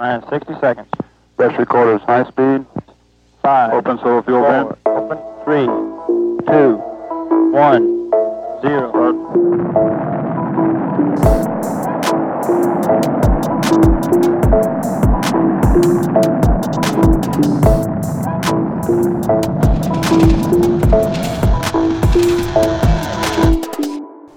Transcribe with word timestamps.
Nine, 0.00 0.24
60 0.30 0.54
seconds. 0.62 0.88
Best 1.36 1.58
recorders, 1.58 2.00
high 2.06 2.24
speed. 2.24 2.64
Five. 3.42 3.74
Open 3.74 3.98
solo 3.98 4.22
fuel 4.22 4.40
four, 4.40 4.50
vent. 4.50 4.78
Open. 4.86 5.18
Three, 5.44 5.66
two, 6.46 6.76
one, 7.52 8.10
zero. 8.62 8.90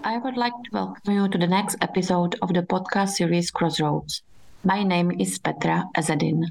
I 0.04 0.18
would 0.18 0.36
like 0.36 0.52
to 0.52 0.70
welcome 0.73 1.14
you 1.14 1.30
to 1.30 1.38
the 1.38 1.48
next 1.48 1.77
episode 1.80 2.36
of 2.41 2.50
the 2.50 2.64
podcast 2.64 3.11
series 3.11 3.50
Crossroads. 3.50 4.23
My 4.66 4.82
name 4.82 5.11
is 5.20 5.39
Petra 5.39 5.89
Ezzeddine. 5.93 6.45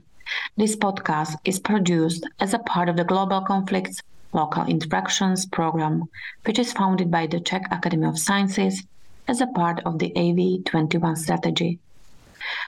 This 0.54 0.76
podcast 0.76 1.36
is 1.46 1.58
produced 1.58 2.28
as 2.40 2.52
a 2.52 2.58
part 2.58 2.90
of 2.90 2.96
the 2.98 3.04
Global 3.04 3.40
Conflicts 3.40 4.02
Local 4.34 4.66
Interactions 4.66 5.46
program, 5.46 6.10
which 6.44 6.58
is 6.58 6.74
founded 6.74 7.10
by 7.10 7.26
the 7.26 7.40
Czech 7.40 7.62
Academy 7.70 8.06
of 8.06 8.18
Sciences 8.18 8.82
as 9.26 9.40
a 9.40 9.46
part 9.46 9.80
of 9.86 9.98
the 9.98 10.12
AV21 10.14 11.16
strategy. 11.16 11.78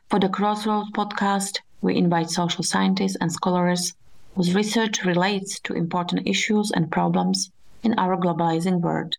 For 0.08 0.18
the 0.18 0.30
Crossroads 0.30 0.90
podcast, 0.92 1.58
we 1.82 1.94
invite 1.94 2.30
social 2.30 2.64
scientists 2.64 3.18
and 3.20 3.30
scholars 3.30 3.92
whose 4.36 4.54
research 4.54 5.04
relates 5.04 5.60
to 5.60 5.74
important 5.74 6.26
issues 6.26 6.70
and 6.70 6.90
problems 6.90 7.50
in 7.82 7.92
our 7.98 8.16
globalizing 8.16 8.80
world. 8.80 9.18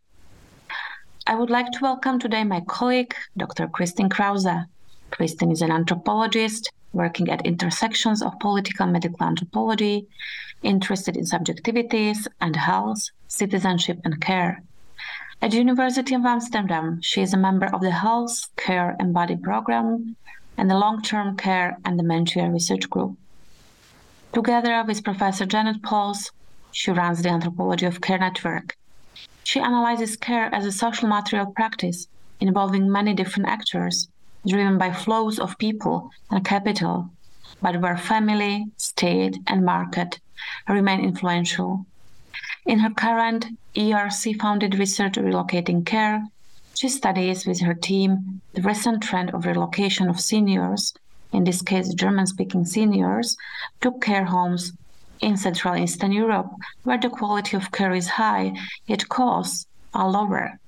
I 1.28 1.36
would 1.36 1.52
like 1.52 1.72
to 1.74 1.84
welcome 1.84 2.18
today 2.18 2.44
my 2.44 2.62
colleague, 2.62 3.14
Dr. 3.38 3.68
Kristine 3.68 4.10
Krause. 4.10 4.66
Kristine 5.16 5.52
is 5.52 5.62
an 5.62 5.72
anthropologist 5.72 6.72
working 6.92 7.30
at 7.30 7.46
intersections 7.46 8.22
of 8.22 8.38
political 8.40 8.84
and 8.84 8.94
medical 8.94 9.26
anthropology, 9.26 10.08
interested 10.62 11.16
in 11.16 11.24
subjectivities 11.24 12.28
and 12.42 12.56
health, 12.56 13.10
citizenship, 13.28 14.00
and 14.04 14.20
care. 14.20 14.62
At 15.42 15.52
the 15.52 15.58
University 15.58 16.14
of 16.16 16.26
Amsterdam, 16.26 17.02
she 17.02 17.22
is 17.22 17.34
a 17.34 17.38
member 17.38 17.68
of 17.68 17.82
the 17.82 17.92
Health, 17.92 18.50
Care, 18.58 18.96
and 19.00 19.14
Body 19.14 19.38
program 19.38 20.16
and 20.58 20.70
the 20.70 20.78
Long 20.78 21.02
Term 21.02 21.38
Care 21.38 21.78
and 21.86 21.98
Dementia 21.98 22.50
Research 22.50 22.90
Group. 22.90 23.18
Together 24.34 24.84
with 24.86 25.04
Professor 25.04 25.46
Jeannette 25.46 25.82
Pols, 25.82 26.32
she 26.72 26.92
runs 26.92 27.22
the 27.22 27.30
Anthropology 27.30 27.86
of 27.86 28.02
Care 28.02 28.20
Network, 28.20 28.76
she 29.46 29.60
analyzes 29.60 30.18
care 30.18 30.54
as 30.54 30.66
a 30.66 30.72
social 30.72 31.08
material 31.08 31.52
practice 31.52 32.08
involving 32.42 32.92
many 32.92 33.14
different 33.14 33.48
actors, 33.48 34.10
driven 34.48 34.78
by 34.78 34.92
flows 34.92 35.40
of 35.40 35.58
people 35.58 36.12
and 36.32 36.46
capital, 36.46 37.10
but 37.62 37.82
where 37.82 37.98
family, 37.98 38.66
state, 38.78 39.38
and 39.48 39.66
market 39.66 40.20
remain 40.68 41.00
influential. 41.02 41.86
In 42.66 42.80
her 42.80 42.90
current 42.90 43.48
ERC 43.76 44.40
founded 44.40 44.80
research 44.80 45.14
relocating 45.14 45.86
care, 45.86 46.28
she 46.74 46.90
studies 46.90 47.46
with 47.46 47.62
her 47.62 47.74
team 47.74 48.42
the 48.54 48.62
recent 48.62 49.02
trend 49.02 49.32
of 49.34 49.46
relocation 49.46 50.10
of 50.10 50.20
seniors, 50.20 50.94
in 51.32 51.44
this 51.44 51.62
case 51.62 51.94
German 51.94 52.28
speaking 52.28 52.66
seniors, 52.66 53.38
to 53.82 53.92
care 54.00 54.26
homes 54.26 54.74
in 55.22 55.38
Central 55.38 55.76
Eastern 55.76 56.12
Europe, 56.12 56.52
where 56.84 56.98
the 56.98 57.10
quality 57.10 57.56
of 57.56 57.72
care 57.72 57.94
is 57.94 58.08
high, 58.08 58.54
yet 58.88 59.08
costs 59.10 59.68
are 59.94 60.10
lower. 60.10 60.60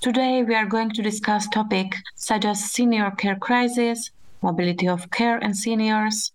Today, 0.00 0.44
we 0.44 0.54
are 0.54 0.64
going 0.64 0.90
to 0.90 1.02
discuss 1.02 1.48
topics 1.48 1.98
such 2.14 2.44
as 2.44 2.62
senior 2.70 3.10
care 3.10 3.34
crisis, 3.34 4.12
mobility 4.42 4.86
of 4.86 5.10
care 5.10 5.38
and 5.38 5.56
seniors, 5.56 6.30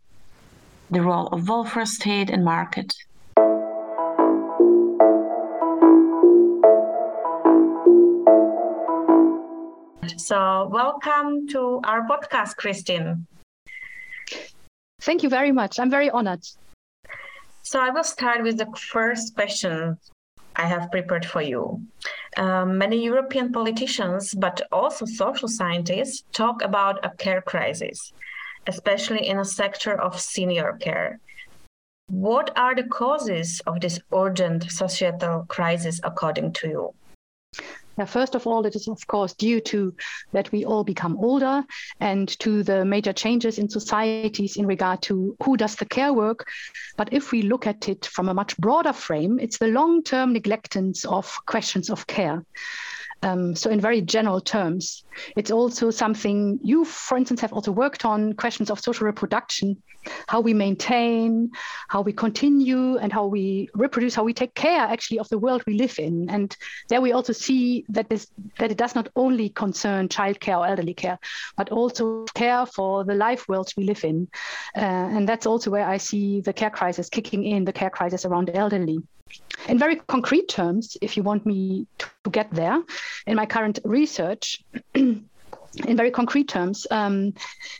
the 0.91 1.01
role 1.01 1.27
of 1.27 1.47
welfare 1.47 1.85
state 1.85 2.29
and 2.29 2.43
market. 2.43 2.93
So, 10.17 10.67
welcome 10.69 11.47
to 11.47 11.79
our 11.85 12.05
podcast, 12.05 12.57
Kristine. 12.57 13.25
Thank 14.99 15.23
you 15.23 15.29
very 15.29 15.53
much. 15.53 15.79
I'm 15.79 15.89
very 15.89 16.09
honored. 16.09 16.43
So 17.61 17.79
I 17.79 17.91
will 17.91 18.03
start 18.03 18.43
with 18.43 18.57
the 18.57 18.67
first 18.75 19.35
question 19.35 19.97
I 20.57 20.65
have 20.65 20.91
prepared 20.91 21.25
for 21.25 21.41
you. 21.41 21.81
Um, 22.37 22.77
many 22.77 23.03
European 23.03 23.51
politicians, 23.51 24.33
but 24.33 24.61
also 24.71 25.05
social 25.05 25.47
scientists, 25.47 26.23
talk 26.31 26.63
about 26.63 27.03
a 27.05 27.11
care 27.17 27.41
crisis, 27.41 28.13
especially 28.67 29.27
in 29.27 29.39
a 29.39 29.45
sector 29.45 29.99
of 29.99 30.19
senior 30.19 30.77
care. 30.79 31.19
What 32.07 32.57
are 32.57 32.75
the 32.75 32.83
causes 32.83 33.61
of 33.65 33.79
this 33.79 33.99
urgent 34.13 34.71
societal 34.71 35.45
crisis, 35.47 35.99
according 36.03 36.53
to 36.53 36.67
you? 36.67 36.93
Yeah, 37.97 38.05
first 38.05 38.33
of 38.33 38.47
all, 38.47 38.65
it 38.65 38.75
is 38.75 38.87
of 38.87 39.05
course 39.05 39.33
due 39.33 39.61
to 39.61 39.93
that 40.31 40.51
we 40.51 40.65
all 40.65 40.83
become 40.83 41.17
older 41.17 41.63
and 41.99 42.27
to 42.39 42.63
the 42.63 42.83
major 42.83 43.13
changes 43.13 43.59
in 43.59 43.69
societies 43.69 44.57
in 44.57 44.65
regard 44.65 45.03
to 45.03 45.35
who 45.43 45.57
does 45.57 45.75
the 45.75 45.85
care 45.85 46.11
work. 46.11 46.47
But 46.97 47.13
if 47.13 47.31
we 47.31 47.43
look 47.43 47.67
at 47.67 47.87
it 47.87 48.05
from 48.05 48.29
a 48.29 48.33
much 48.33 48.57
broader 48.57 48.93
frame, 48.93 49.39
it's 49.39 49.59
the 49.59 49.67
long-term 49.67 50.33
neglectance 50.33 51.05
of 51.05 51.37
questions 51.45 51.91
of 51.91 52.07
care. 52.07 52.43
Um, 53.23 53.55
so 53.55 53.69
in 53.69 53.79
very 53.79 54.01
general 54.01 54.41
terms, 54.41 55.05
it's 55.37 55.49
also 55.49 55.91
something 55.91 56.59
you, 56.61 56.83
for 56.83 57.17
instance, 57.17 57.39
have 57.41 57.53
also 57.53 57.71
worked 57.71 58.03
on 58.05 58.33
questions 58.33 58.69
of 58.69 58.79
social 58.81 59.05
reproduction, 59.05 59.81
how 60.27 60.41
we 60.41 60.53
maintain, 60.53 61.51
how 61.87 62.01
we 62.01 62.11
continue, 62.11 62.97
and 62.97 63.13
how 63.13 63.25
we 63.25 63.69
reproduce, 63.73 64.13
how 64.13 64.25
we 64.25 64.33
take 64.33 64.53
care 64.55 64.81
actually 64.81 65.19
of 65.19 65.29
the 65.29 65.37
world 65.37 65.63
we 65.65 65.75
live 65.75 65.97
in. 65.99 66.29
And 66.29 66.55
there 66.89 66.99
we 66.99 67.13
also 67.13 67.31
see 67.31 67.85
that 67.89 68.09
this 68.09 68.27
that 68.59 68.71
it 68.71 68.77
does 68.77 68.93
not 68.93 69.07
only 69.15 69.49
concern 69.49 70.09
childcare 70.09 70.59
or 70.59 70.67
elderly 70.67 70.93
care, 70.93 71.17
but 71.55 71.69
also 71.69 72.25
care 72.35 72.65
for 72.65 73.05
the 73.05 73.15
life 73.15 73.47
worlds 73.47 73.73
we 73.77 73.85
live 73.85 74.03
in. 74.03 74.27
Uh, 74.75 74.81
and 75.15 75.29
that's 75.29 75.45
also 75.45 75.71
where 75.71 75.87
I 75.87 75.97
see 75.97 76.41
the 76.41 76.53
care 76.53 76.71
crisis 76.71 77.07
kicking 77.09 77.45
in, 77.45 77.63
the 77.63 77.73
care 77.73 77.89
crisis 77.89 78.25
around 78.25 78.49
elderly. 78.53 78.99
In 79.67 79.77
very 79.77 79.95
concrete 79.95 80.49
terms, 80.49 80.97
if 81.01 81.15
you 81.15 81.23
want 81.23 81.45
me 81.45 81.87
to 81.99 82.29
get 82.31 82.51
there, 82.51 82.81
in 83.25 83.35
my 83.35 83.45
current 83.45 83.79
research, 83.83 84.63
in 84.93 85.97
very 85.97 86.11
concrete 86.11 86.47
terms, 86.47 86.85
um, 86.91 87.33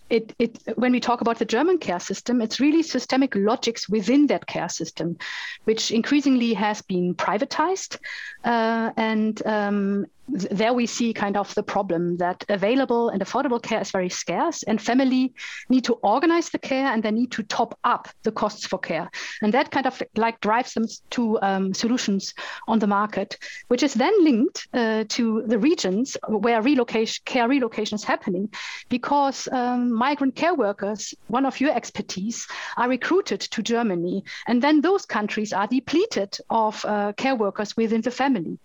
it, 0.10 0.34
it, 0.40 0.58
when 0.76 0.92
we 0.92 1.00
talk 1.00 1.22
about 1.22 1.40
the 1.40 1.46
German 1.46 1.78
care 1.78 2.00
system, 2.00 2.42
it's 2.42 2.60
really 2.60 2.84
systemic 2.84 3.36
logics 3.36 3.88
within 3.88 4.28
that 4.28 4.48
care 4.48 4.70
system, 4.70 5.18
which 5.66 5.92
increasingly 5.92 6.54
has 6.54 6.82
been 6.82 7.14
privatized. 7.14 7.98
Uh, 8.44 8.92
and 8.98 9.46
um, 9.46 10.06
there 10.28 10.74
we 10.74 10.86
see 10.86 11.14
kind 11.14 11.36
of 11.36 11.54
the 11.56 11.64
problem 11.64 12.18
that 12.18 12.46
available 12.48 13.10
and 13.10 13.22
affordable 13.22 13.62
care 13.62 13.82
is 13.82 13.92
very 13.92 14.10
scarce 14.10 14.64
and 14.64 14.82
family 14.82 15.34
need 15.70 15.84
to 15.84 15.94
organize 15.96 16.50
the 16.50 16.60
care 16.60 16.88
and 16.88 17.04
they 17.04 17.12
need 17.12 17.32
to 17.32 17.44
top 17.44 17.78
up 17.84 18.08
the 18.24 18.32
costs 18.32 18.66
for 18.66 18.80
care. 18.80 19.10
And 19.42 19.54
that 19.54 19.72
kind 19.72 19.86
of 19.86 20.02
like 20.16 20.40
drives 20.40 20.74
them 20.74 20.86
to 21.12 21.40
um, 21.42 21.74
solutions 21.74 22.34
on 22.68 22.80
the 22.80 22.88
market 22.88 23.38
which 23.68 23.84
is 23.84 23.94
then 23.94 24.14
linked 24.24 24.68
uh, 24.74 25.04
to 25.10 25.44
the 25.46 25.60
regions 25.60 26.16
where 26.28 26.62
relocation 26.62 27.22
care 27.26 27.50
relocation 27.50 27.96
is 27.96 28.04
happening 28.04 28.50
because 28.90 29.48
um, 29.52 29.92
migrant 29.92 30.36
care 30.36 30.56
workers 30.56 31.14
one 31.28 31.46
of 31.46 31.60
your 31.60 31.76
expertise 31.76 32.48
are 32.78 32.88
recruited 32.88 33.42
to 33.42 33.62
germany. 33.62 34.24
And 34.48 34.62
then 34.62 34.82
those 34.82 35.06
countries 35.06 35.52
are 35.52 35.68
depleted 35.68 36.38
of 36.50 36.84
uh, 36.86 37.12
care 37.14 37.36
workers 37.36 37.76
within 37.76 38.02
the 38.02 38.12
family 38.12 38.58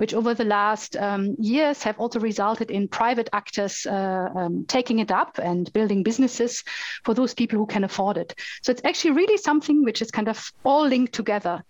which 0.00 0.14
over 0.14 0.32
the 0.32 0.44
last 0.44 0.96
um, 1.00 1.34
years 1.38 1.82
have 1.82 1.98
also 1.98 2.20
resulted 2.20 2.70
in 2.70 2.88
private 2.88 3.28
actors 3.32 3.86
uh, 3.86 4.28
um, 4.36 4.64
taking 4.68 4.98
it 4.98 5.10
up 5.10 5.38
and 5.42 5.72
building 5.72 6.02
businesses 6.02 6.62
for 7.04 7.14
those 7.14 7.34
people 7.34 7.58
who 7.58 7.66
can 7.66 7.84
afford 7.84 8.16
it. 8.16 8.34
So 8.62 8.70
it's 8.70 8.82
actually 8.84 9.12
really 9.12 9.36
something 9.36 9.82
which 9.82 10.02
is 10.02 10.10
kind 10.10 10.28
of 10.28 10.52
all 10.62 10.86
linked 10.86 11.14
together. 11.14 11.64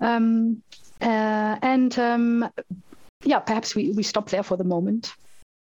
Um, 0.00 0.62
uh, 1.00 1.56
and 1.62 1.98
um, 1.98 2.50
yeah, 3.24 3.38
perhaps 3.38 3.74
we, 3.74 3.92
we 3.92 4.02
stop 4.02 4.28
there 4.30 4.42
for 4.42 4.56
the 4.56 4.64
moment. 4.64 5.14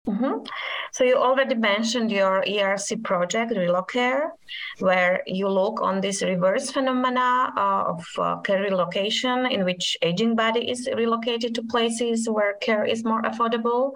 Mm-hmm. 0.08 0.44
So 0.90 1.04
you 1.04 1.16
already 1.16 1.54
mentioned 1.54 2.10
your 2.10 2.42
ERC 2.42 3.04
project, 3.04 3.52
Relocare, 3.52 4.30
where 4.80 5.22
you 5.26 5.48
look 5.48 5.80
on 5.80 6.00
this 6.00 6.22
reverse 6.22 6.72
phenomena 6.72 7.52
uh, 7.56 7.84
of 7.92 8.04
uh, 8.18 8.36
care 8.40 8.60
relocation, 8.62 9.46
in 9.46 9.64
which 9.64 9.96
aging 10.02 10.34
body 10.34 10.68
is 10.68 10.88
relocated 10.96 11.54
to 11.54 11.62
places 11.62 12.28
where 12.28 12.54
care 12.54 12.84
is 12.84 13.04
more 13.04 13.22
affordable. 13.22 13.92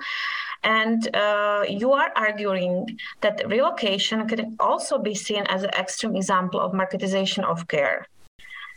And 0.63 1.15
uh, 1.17 1.65
you 1.69 1.93
are 1.93 2.13
arguing 2.15 2.99
that 3.21 3.43
relocation 3.47 4.29
can 4.29 4.57
also 4.61 4.99
be 4.99 5.15
seen 5.15 5.43
as 5.49 5.65
an 5.65 5.71
extreme 5.71 6.15
example 6.15 6.61
of 6.61 6.71
marketization 6.71 7.43
of 7.43 7.67
care. 7.67 8.07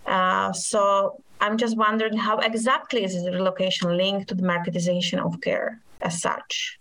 Uh, 0.08 0.52
so 0.52 1.22
I'm 1.42 1.58
just 1.58 1.78
wondering 1.78 2.18
how 2.18 2.40
exactly 2.40 3.04
is 3.04 3.16
relocation 3.16 3.96
linked 3.96 4.30
to 4.30 4.36
the 4.36 4.44
marketization 4.44 5.24
of 5.24 5.40
care 5.42 5.80
as 6.02 6.20
such? 6.20 6.80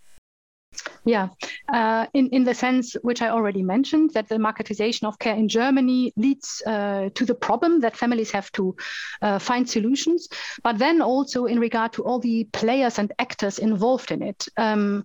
Yeah, 1.05 1.29
uh, 1.73 2.05
in, 2.13 2.29
in 2.29 2.43
the 2.43 2.53
sense 2.53 2.93
which 3.01 3.21
I 3.21 3.29
already 3.29 3.63
mentioned, 3.63 4.11
that 4.13 4.27
the 4.29 4.35
marketization 4.35 5.07
of 5.07 5.17
care 5.17 5.35
in 5.35 5.47
Germany 5.47 6.13
leads 6.17 6.61
uh, 6.67 7.09
to 7.15 7.25
the 7.25 7.35
problem 7.35 7.79
that 7.81 7.95
families 7.95 8.31
have 8.31 8.51
to 8.53 8.75
uh, 9.21 9.39
find 9.39 9.69
solutions, 9.69 10.27
but 10.63 10.77
then 10.77 11.01
also 11.01 11.45
in 11.45 11.59
regard 11.59 11.93
to 11.93 12.03
all 12.03 12.19
the 12.19 12.43
players 12.51 12.99
and 12.99 13.11
actors 13.19 13.59
involved 13.59 14.11
in 14.11 14.21
it. 14.21 14.47
Um, 14.57 15.03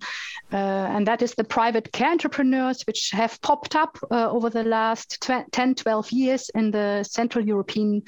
uh, 0.53 0.57
and 0.57 1.07
that 1.07 1.23
is 1.23 1.35
the 1.35 1.45
private 1.45 1.93
care 1.93 2.11
entrepreneurs, 2.11 2.83
which 2.87 3.11
have 3.13 3.41
popped 3.41 3.75
up 3.75 3.99
uh, 4.11 4.31
over 4.31 4.51
the 4.51 4.65
last 4.65 5.23
10, 5.53 5.75
12 5.75 6.13
years 6.13 6.51
in 6.55 6.71
the 6.71 7.03
Central 7.05 7.47
European 7.47 8.03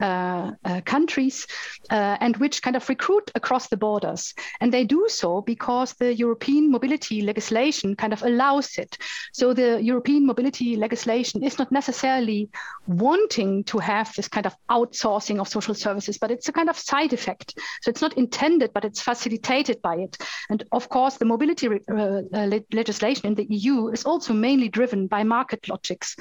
uh, 0.00 0.50
countries, 0.84 1.46
and 1.90 2.36
which 2.36 2.60
kind 2.60 2.76
of 2.76 2.88
recruit 2.88 3.30
across 3.34 3.68
the 3.68 3.76
borders. 3.76 4.34
And 4.60 4.72
they 4.72 4.84
do 4.84 5.06
so 5.08 5.40
because 5.42 5.94
the 5.94 6.14
European 6.14 6.70
mobility 6.70 7.05
legislation 7.10 7.96
kind 7.96 8.12
of 8.12 8.22
allows 8.22 8.78
it. 8.78 8.98
So 9.32 9.52
the 9.52 9.82
European 9.82 10.26
mobility 10.26 10.76
legislation 10.76 11.42
is 11.44 11.58
not 11.58 11.72
necessarily 11.72 12.48
wanting 12.86 13.64
to 13.64 13.78
have 13.78 14.14
this 14.14 14.28
kind 14.28 14.46
of 14.46 14.54
outsourcing 14.70 15.40
of 15.40 15.48
social 15.48 15.74
services, 15.74 16.18
but 16.18 16.30
it's 16.30 16.48
a 16.48 16.52
kind 16.52 16.68
of 16.68 16.78
side 16.78 17.12
effect. 17.12 17.58
So 17.82 17.90
it's 17.90 18.02
not 18.02 18.16
intended, 18.16 18.72
but 18.72 18.84
it's 18.84 19.00
facilitated 19.00 19.82
by 19.82 19.96
it. 19.96 20.16
And 20.50 20.64
of 20.72 20.88
course, 20.88 21.16
the 21.16 21.24
mobility 21.24 21.68
uh, 21.68 21.94
uh, 21.96 22.60
legislation 22.72 23.26
in 23.26 23.34
the 23.34 23.46
EU 23.50 23.88
is 23.88 24.04
also 24.04 24.32
mainly 24.32 24.68
driven 24.68 25.06
by 25.06 25.24
market 25.24 25.68
logics. 25.68 26.16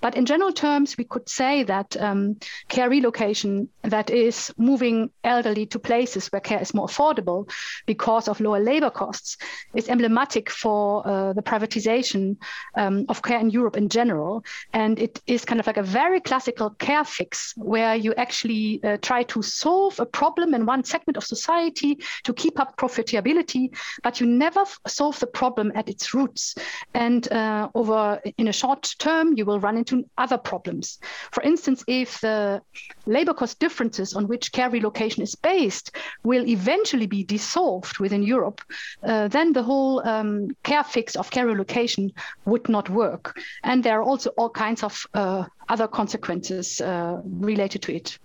But 0.00 0.16
in 0.16 0.26
general 0.26 0.52
terms, 0.52 0.96
we 0.96 1.04
could 1.04 1.28
say 1.28 1.62
that 1.64 1.96
um, 2.00 2.36
care 2.68 2.90
relocation 2.90 3.68
that 3.82 4.10
is 4.10 4.52
moving 4.56 5.10
elderly 5.24 5.66
to 5.66 5.78
places 5.78 6.28
where 6.28 6.40
care 6.40 6.60
is 6.60 6.74
more 6.74 6.86
affordable 6.86 7.50
because 7.86 8.28
of 8.28 8.40
lower 8.40 8.60
labor 8.60 8.90
costs 8.90 9.36
is 9.74 9.88
emblematic 9.88 10.17
for 10.50 11.06
uh, 11.06 11.32
the 11.32 11.42
privatization 11.42 12.36
um, 12.76 13.04
of 13.08 13.22
care 13.22 13.40
in 13.40 13.50
Europe 13.50 13.76
in 13.76 13.88
general. 13.88 14.44
And 14.72 14.98
it 14.98 15.20
is 15.26 15.44
kind 15.44 15.60
of 15.60 15.66
like 15.66 15.76
a 15.76 15.82
very 15.82 16.20
classical 16.20 16.70
care 16.70 17.04
fix 17.04 17.54
where 17.56 17.94
you 17.94 18.14
actually 18.14 18.82
uh, 18.82 18.96
try 19.00 19.22
to 19.24 19.42
solve 19.42 20.00
a 20.00 20.06
problem 20.06 20.54
in 20.54 20.66
one 20.66 20.84
segment 20.84 21.16
of 21.16 21.24
society 21.24 21.98
to 22.24 22.32
keep 22.32 22.58
up 22.58 22.76
profitability, 22.76 23.70
but 24.02 24.20
you 24.20 24.26
never 24.26 24.64
solve 24.86 25.18
the 25.20 25.26
problem 25.26 25.72
at 25.74 25.88
its 25.88 26.14
roots. 26.14 26.54
And 26.94 27.30
uh, 27.32 27.68
over 27.74 28.20
in 28.38 28.48
a 28.48 28.52
short 28.52 28.94
term, 28.98 29.36
you 29.36 29.44
will 29.44 29.60
run 29.60 29.76
into 29.76 30.04
other 30.16 30.38
problems. 30.38 30.98
For 31.32 31.42
instance, 31.42 31.84
if 31.86 32.20
the 32.20 32.60
labor 33.06 33.34
cost 33.34 33.58
differences 33.58 34.14
on 34.14 34.28
which 34.28 34.52
care 34.52 34.70
relocation 34.70 35.22
is 35.22 35.34
based 35.34 35.96
will 36.24 36.46
eventually 36.46 37.06
be 37.06 37.24
dissolved 37.24 37.98
within 37.98 38.22
Europe, 38.22 38.60
uh, 39.02 39.28
then 39.28 39.52
the 39.52 39.62
whole 39.62 40.00
um, 40.08 40.48
care 40.62 40.84
fix 40.84 41.16
of 41.16 41.30
care 41.30 41.46
relocation 41.46 42.12
would 42.44 42.68
not 42.68 42.88
work. 42.90 43.38
And 43.62 43.82
there 43.84 44.00
are 44.00 44.02
also 44.10 44.30
all 44.38 44.50
kinds 44.50 44.82
of 44.82 45.06
uh, 45.14 45.44
other 45.68 45.88
consequences 45.88 46.80
uh, 46.80 47.20
related 47.24 47.82
to 47.82 47.94
it. 47.94 48.18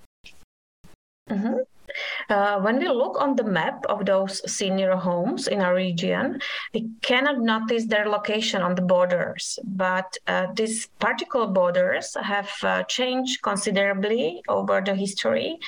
Mm-hmm. 1.30 1.56
Uh, 2.30 2.60
when 2.62 2.80
we 2.80 2.88
look 2.88 3.22
on 3.22 3.36
the 3.36 3.44
map 3.44 3.86
of 3.88 4.06
those 4.06 4.42
senior 4.52 4.96
homes 4.96 5.48
in 5.48 5.62
our 5.62 5.76
region, 5.76 6.40
we 6.74 6.90
cannot 7.02 7.40
notice 7.40 7.86
their 7.86 8.08
location 8.10 8.62
on 8.62 8.74
the 8.76 8.82
borders, 8.82 9.60
but 9.64 10.18
uh, 10.28 10.48
these 10.56 10.88
particular 11.00 11.48
borders 11.48 12.18
have 12.22 12.52
uh, 12.64 12.84
changed 12.84 13.42
considerably 13.44 14.42
over 14.48 14.82
the 14.82 14.96
history. 14.96 15.60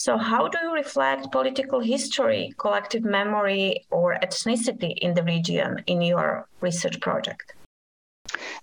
So, 0.00 0.16
how 0.16 0.48
do 0.48 0.56
you 0.62 0.72
reflect 0.72 1.30
political 1.30 1.78
history, 1.78 2.54
collective 2.56 3.04
memory, 3.04 3.84
or 3.90 4.18
ethnicity 4.22 4.96
in 4.96 5.12
the 5.12 5.22
region 5.22 5.84
in 5.86 6.00
your 6.00 6.48
research 6.62 6.98
project? 7.00 7.52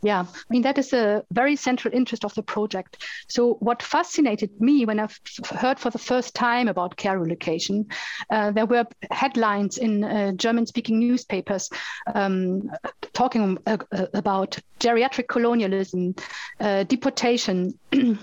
Yeah, 0.01 0.21
I 0.21 0.43
mean, 0.49 0.63
that 0.63 0.79
is 0.79 0.93
a 0.93 1.23
very 1.31 1.55
central 1.55 1.93
interest 1.93 2.25
of 2.25 2.33
the 2.33 2.41
project. 2.41 3.03
So, 3.27 3.53
what 3.59 3.83
fascinated 3.83 4.49
me 4.59 4.85
when 4.85 4.99
I 4.99 5.09
heard 5.51 5.77
for 5.77 5.91
the 5.91 5.99
first 5.99 6.33
time 6.33 6.67
about 6.67 6.97
care 6.97 7.19
relocation, 7.19 7.85
uh, 8.31 8.49
there 8.49 8.65
were 8.65 8.85
headlines 9.11 9.77
in 9.77 10.03
uh, 10.03 10.31
German 10.31 10.65
speaking 10.65 10.97
newspapers 10.97 11.69
um, 12.15 12.71
talking 13.17 13.57
uh, 13.65 13.77
about 14.13 14.59
geriatric 14.79 15.27
colonialism, 15.27 16.13
uh, 16.59 16.83
deportation 16.83 17.73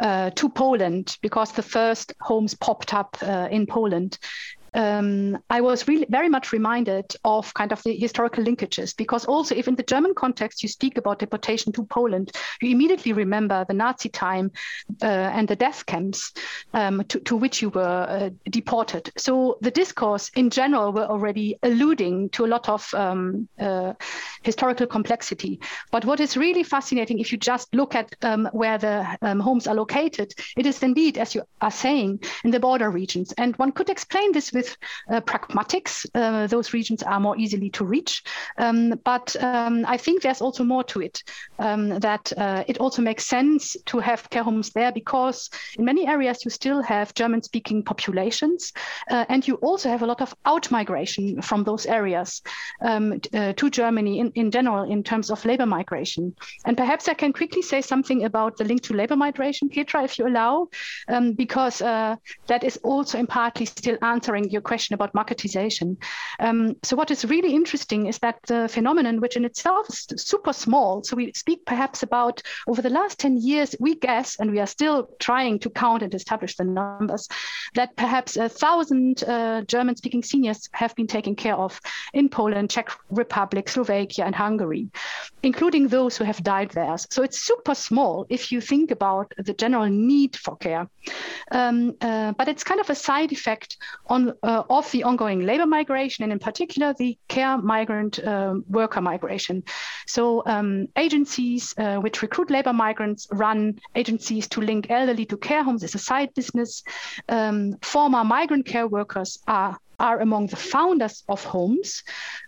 uh, 0.00 0.30
to 0.30 0.48
Poland, 0.48 1.16
because 1.22 1.52
the 1.52 1.62
first 1.62 2.12
homes 2.20 2.54
popped 2.54 2.92
up 2.92 3.16
uh, 3.22 3.46
in 3.52 3.66
Poland 3.66 4.18
um, 4.74 5.38
I 5.50 5.60
was 5.60 5.86
really 5.86 6.06
very 6.08 6.28
much 6.28 6.52
reminded 6.52 7.14
of 7.24 7.52
kind 7.54 7.72
of 7.72 7.82
the 7.82 7.94
historical 7.96 8.44
linkages 8.44 8.96
because 8.96 9.24
also 9.24 9.54
if 9.54 9.68
in 9.68 9.74
the 9.74 9.82
German 9.82 10.14
context 10.14 10.62
you 10.62 10.68
speak 10.68 10.96
about 10.96 11.18
deportation 11.18 11.72
to 11.72 11.84
Poland, 11.84 12.32
you 12.60 12.70
immediately 12.70 13.12
remember 13.12 13.64
the 13.68 13.74
Nazi 13.74 14.08
time 14.08 14.50
uh, 15.02 15.06
and 15.06 15.48
the 15.48 15.56
death 15.56 15.84
camps 15.86 16.32
um, 16.72 17.04
to, 17.08 17.20
to, 17.20 17.36
which 17.36 17.60
you 17.60 17.70
were 17.70 18.06
uh, 18.08 18.30
deported. 18.50 19.10
So 19.16 19.58
the 19.60 19.70
discourse 19.70 20.30
in 20.36 20.50
general 20.50 20.92
were 20.92 21.06
already 21.06 21.58
alluding 21.62 22.30
to 22.30 22.44
a 22.44 22.48
lot 22.48 22.68
of 22.68 22.92
um, 22.94 23.48
uh, 23.58 23.92
historical 24.42 24.86
complexity. 24.86 25.60
But 25.90 26.04
what 26.04 26.20
is 26.20 26.36
really 26.36 26.62
fascinating, 26.62 27.18
if 27.18 27.32
you 27.32 27.38
just 27.38 27.74
look 27.74 27.94
at 27.94 28.14
um, 28.22 28.48
where 28.52 28.78
the 28.78 29.18
um, 29.22 29.40
homes 29.40 29.66
are 29.66 29.74
located, 29.74 30.32
it 30.56 30.66
is 30.66 30.82
indeed, 30.82 31.18
as 31.18 31.34
you 31.34 31.42
are 31.60 31.70
saying, 31.70 32.22
in 32.44 32.50
the 32.50 32.60
border 32.60 32.90
regions. 32.90 33.32
And 33.32 33.56
one 33.56 33.72
could 33.72 33.90
explain 33.90 34.32
this 34.32 34.52
with 34.52 34.61
with 34.62 34.76
uh, 35.10 35.20
pragmatics. 35.20 36.06
Uh, 36.14 36.46
those 36.46 36.72
regions 36.72 37.02
are 37.02 37.20
more 37.20 37.36
easily 37.36 37.70
to 37.70 37.84
reach. 37.84 38.22
Um, 38.58 39.00
but 39.04 39.36
um, 39.42 39.84
I 39.86 39.96
think 39.96 40.22
there's 40.22 40.40
also 40.40 40.64
more 40.64 40.84
to 40.84 41.00
it, 41.00 41.22
um, 41.58 41.98
that 42.00 42.32
uh, 42.36 42.64
it 42.66 42.78
also 42.78 43.02
makes 43.02 43.26
sense 43.26 43.76
to 43.86 43.98
have 43.98 44.30
care 44.30 44.44
homes 44.44 44.70
there 44.70 44.92
because 44.92 45.50
in 45.78 45.84
many 45.84 46.06
areas 46.06 46.44
you 46.44 46.50
still 46.50 46.82
have 46.82 47.14
German 47.14 47.42
speaking 47.42 47.82
populations 47.82 48.72
and 49.08 49.46
you 49.46 49.54
also 49.56 49.88
have 49.88 50.02
a 50.02 50.06
lot 50.06 50.20
of 50.20 50.34
out 50.44 50.70
migration 50.70 51.42
from 51.42 51.64
those 51.64 51.86
areas 51.86 52.42
um, 52.82 53.20
to 53.20 53.70
Germany 53.70 54.18
in, 54.18 54.30
in 54.34 54.50
general 54.50 54.84
in 54.90 55.02
terms 55.02 55.30
of 55.30 55.44
labor 55.44 55.66
migration. 55.66 56.34
And 56.64 56.76
perhaps 56.76 57.08
I 57.08 57.14
can 57.14 57.32
quickly 57.32 57.62
say 57.62 57.82
something 57.82 58.24
about 58.24 58.56
the 58.56 58.64
link 58.64 58.82
to 58.82 58.94
labor 58.94 59.16
migration, 59.16 59.68
Petra, 59.68 60.04
if 60.04 60.18
you 60.18 60.26
allow, 60.26 60.68
um, 61.08 61.32
because 61.32 61.82
uh, 61.82 62.16
that 62.46 62.64
is 62.64 62.78
also 62.82 63.18
in 63.18 63.26
partly 63.26 63.66
still 63.66 63.98
answering 64.02 64.50
your 64.52 64.62
question 64.62 64.94
about 64.94 65.12
marketization. 65.14 65.96
Um, 66.40 66.76
so 66.82 66.96
what 66.96 67.10
is 67.10 67.24
really 67.24 67.54
interesting 67.54 68.06
is 68.06 68.18
that 68.18 68.38
the 68.46 68.68
phenomenon, 68.68 69.20
which 69.20 69.36
in 69.36 69.44
itself 69.44 69.86
is 69.88 70.06
super 70.16 70.52
small, 70.52 71.02
so 71.02 71.16
we 71.16 71.32
speak 71.32 71.64
perhaps 71.66 72.02
about 72.02 72.42
over 72.68 72.82
the 72.82 72.90
last 72.90 73.18
10 73.18 73.38
years, 73.38 73.74
we 73.80 73.94
guess, 73.94 74.36
and 74.38 74.50
we 74.50 74.60
are 74.60 74.66
still 74.66 75.08
trying 75.18 75.58
to 75.60 75.70
count 75.70 76.02
and 76.02 76.14
establish 76.14 76.56
the 76.56 76.64
numbers, 76.64 77.28
that 77.74 77.96
perhaps 77.96 78.36
a 78.36 78.48
thousand 78.48 79.24
uh, 79.24 79.62
German-speaking 79.62 80.22
seniors 80.22 80.68
have 80.72 80.94
been 80.94 81.06
taken 81.06 81.34
care 81.34 81.56
of 81.56 81.80
in 82.12 82.28
Poland, 82.28 82.70
Czech 82.70 82.90
Republic, 83.10 83.68
Slovakia, 83.68 84.24
and 84.24 84.34
Hungary, 84.34 84.88
including 85.42 85.88
those 85.88 86.16
who 86.16 86.24
have 86.24 86.42
died 86.42 86.70
there. 86.70 86.96
So 87.10 87.22
it's 87.22 87.40
super 87.40 87.74
small 87.74 88.26
if 88.28 88.52
you 88.52 88.60
think 88.60 88.90
about 88.90 89.32
the 89.38 89.54
general 89.54 89.88
need 89.88 90.36
for 90.36 90.56
care. 90.56 90.88
Um, 91.50 91.94
uh, 92.00 92.32
but 92.32 92.48
it's 92.48 92.64
kind 92.64 92.80
of 92.80 92.90
a 92.90 92.94
side 92.94 93.32
effect 93.32 93.76
on 94.06 94.32
uh, 94.42 94.62
of 94.68 94.90
the 94.90 95.04
ongoing 95.04 95.40
labor 95.40 95.66
migration 95.66 96.24
and 96.24 96.32
in 96.32 96.38
particular 96.38 96.94
the 96.98 97.16
care 97.28 97.58
migrant 97.58 98.24
um, 98.26 98.64
worker 98.68 99.00
migration. 99.00 99.62
So 100.06 100.42
um, 100.46 100.88
agencies 100.96 101.74
uh, 101.78 101.96
which 101.96 102.22
recruit 102.22 102.50
labor 102.50 102.72
migrants 102.72 103.28
run 103.30 103.78
agencies 103.94 104.48
to 104.48 104.60
link 104.60 104.90
elderly 104.90 105.26
to 105.26 105.36
care 105.36 105.62
homes 105.62 105.84
as 105.84 105.94
a 105.94 105.98
side 105.98 106.34
business. 106.34 106.82
Um, 107.28 107.76
former 107.82 108.24
migrant 108.24 108.66
care 108.66 108.86
workers 108.86 109.38
are 109.46 109.78
are 110.02 110.20
among 110.20 110.48
the 110.48 110.56
founders 110.56 111.22
of 111.28 111.44
homes. 111.44 112.02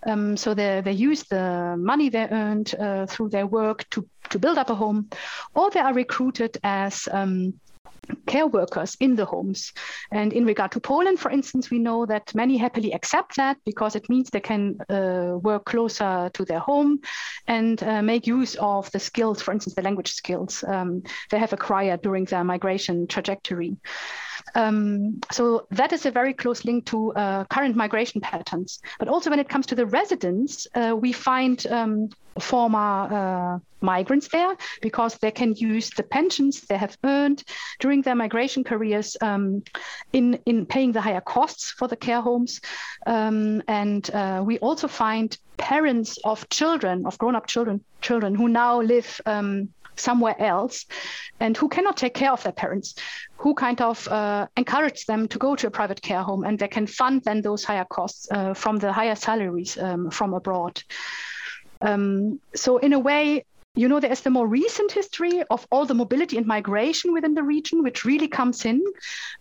Um, 0.06 0.36
so 0.36 0.54
they, 0.54 0.82
they 0.84 0.92
use 0.92 1.22
the 1.22 1.76
money 1.78 2.08
they 2.08 2.26
earned 2.28 2.74
uh, 2.74 3.06
through 3.06 3.28
their 3.28 3.46
work 3.46 3.88
to, 3.90 4.06
to 4.30 4.38
build 4.38 4.58
up 4.58 4.70
a 4.70 4.74
home, 4.74 5.08
or 5.54 5.70
they 5.70 5.80
are 5.80 5.94
recruited 5.94 6.58
as 6.64 7.08
um, 7.12 7.54
care 8.26 8.46
workers 8.46 8.96
in 9.00 9.16
the 9.16 9.24
homes. 9.24 9.72
And 10.10 10.32
in 10.32 10.44
regard 10.44 10.72
to 10.72 10.80
Poland, 10.80 11.20
for 11.20 11.30
instance, 11.30 11.70
we 11.70 11.78
know 11.78 12.06
that 12.06 12.34
many 12.34 12.56
happily 12.56 12.92
accept 12.92 13.36
that 13.36 13.58
because 13.64 13.96
it 13.96 14.08
means 14.08 14.30
they 14.30 14.40
can 14.40 14.78
uh, 14.88 15.38
work 15.42 15.64
closer 15.64 16.30
to 16.32 16.44
their 16.44 16.58
home 16.58 17.00
and 17.46 17.82
uh, 17.82 18.02
make 18.02 18.26
use 18.26 18.56
of 18.56 18.90
the 18.92 19.00
skills, 19.00 19.42
for 19.42 19.52
instance, 19.52 19.74
the 19.74 19.82
language 19.82 20.12
skills 20.12 20.64
um, 20.66 21.02
they 21.30 21.38
have 21.38 21.52
acquired 21.52 22.02
during 22.02 22.24
their 22.24 22.44
migration 22.44 23.06
trajectory. 23.06 23.76
Um, 24.54 25.20
so 25.32 25.66
that 25.70 25.92
is 25.92 26.06
a 26.06 26.10
very 26.10 26.32
close 26.32 26.64
link 26.64 26.86
to 26.86 27.12
uh, 27.12 27.44
current 27.44 27.76
migration 27.76 28.20
patterns. 28.20 28.80
But 28.98 29.08
also 29.08 29.30
when 29.30 29.40
it 29.40 29.48
comes 29.48 29.66
to 29.66 29.74
the 29.74 29.86
residents, 29.86 30.66
uh, 30.74 30.96
we 30.98 31.12
find 31.12 31.66
um, 31.66 32.10
former 32.38 32.78
uh, 32.78 33.58
migrants 33.80 34.28
there 34.28 34.56
because 34.80 35.16
they 35.18 35.30
can 35.30 35.54
use 35.54 35.90
the 35.90 36.02
pensions 36.02 36.62
they 36.62 36.76
have 36.76 36.96
earned 37.04 37.44
during 37.78 38.02
their 38.02 38.14
migration 38.14 38.64
careers 38.64 39.16
um, 39.20 39.62
in, 40.12 40.38
in 40.46 40.66
paying 40.66 40.92
the 40.92 41.00
higher 41.00 41.20
costs 41.20 41.70
for 41.70 41.86
the 41.86 41.96
care 41.96 42.20
homes. 42.20 42.60
Um, 43.06 43.62
and 43.68 44.08
uh, 44.10 44.42
we 44.44 44.58
also 44.58 44.88
find 44.88 45.36
parents 45.56 46.18
of 46.24 46.48
children, 46.48 47.06
of 47.06 47.18
grown 47.18 47.36
up 47.36 47.46
children, 47.46 47.84
children 48.00 48.34
who 48.34 48.48
now 48.48 48.80
live 48.80 49.20
um, 49.26 49.68
somewhere 49.96 50.36
else 50.40 50.86
and 51.40 51.56
who 51.56 51.68
cannot 51.68 51.96
take 51.96 52.14
care 52.14 52.32
of 52.32 52.42
their 52.42 52.52
parents 52.52 52.94
who 53.36 53.54
kind 53.54 53.80
of 53.80 54.06
uh, 54.08 54.46
encourage 54.56 55.06
them 55.06 55.28
to 55.28 55.38
go 55.38 55.54
to 55.56 55.66
a 55.66 55.70
private 55.70 56.00
care 56.00 56.22
home 56.22 56.44
and 56.44 56.58
they 56.58 56.68
can 56.68 56.86
fund 56.86 57.22
then 57.24 57.42
those 57.42 57.64
higher 57.64 57.84
costs 57.84 58.28
uh, 58.30 58.54
from 58.54 58.76
the 58.78 58.92
higher 58.92 59.14
salaries 59.14 59.76
um, 59.78 60.10
from 60.10 60.34
abroad. 60.34 60.82
Um, 61.80 62.40
so 62.54 62.78
in 62.78 62.92
a 62.92 62.98
way 62.98 63.44
you 63.76 63.88
know, 63.88 63.98
there's 63.98 64.20
the 64.20 64.30
more 64.30 64.46
recent 64.46 64.92
history 64.92 65.42
of 65.50 65.66
all 65.70 65.84
the 65.84 65.94
mobility 65.94 66.36
and 66.36 66.46
migration 66.46 67.12
within 67.12 67.34
the 67.34 67.42
region, 67.42 67.82
which 67.82 68.04
really 68.04 68.28
comes 68.28 68.64
in. 68.64 68.82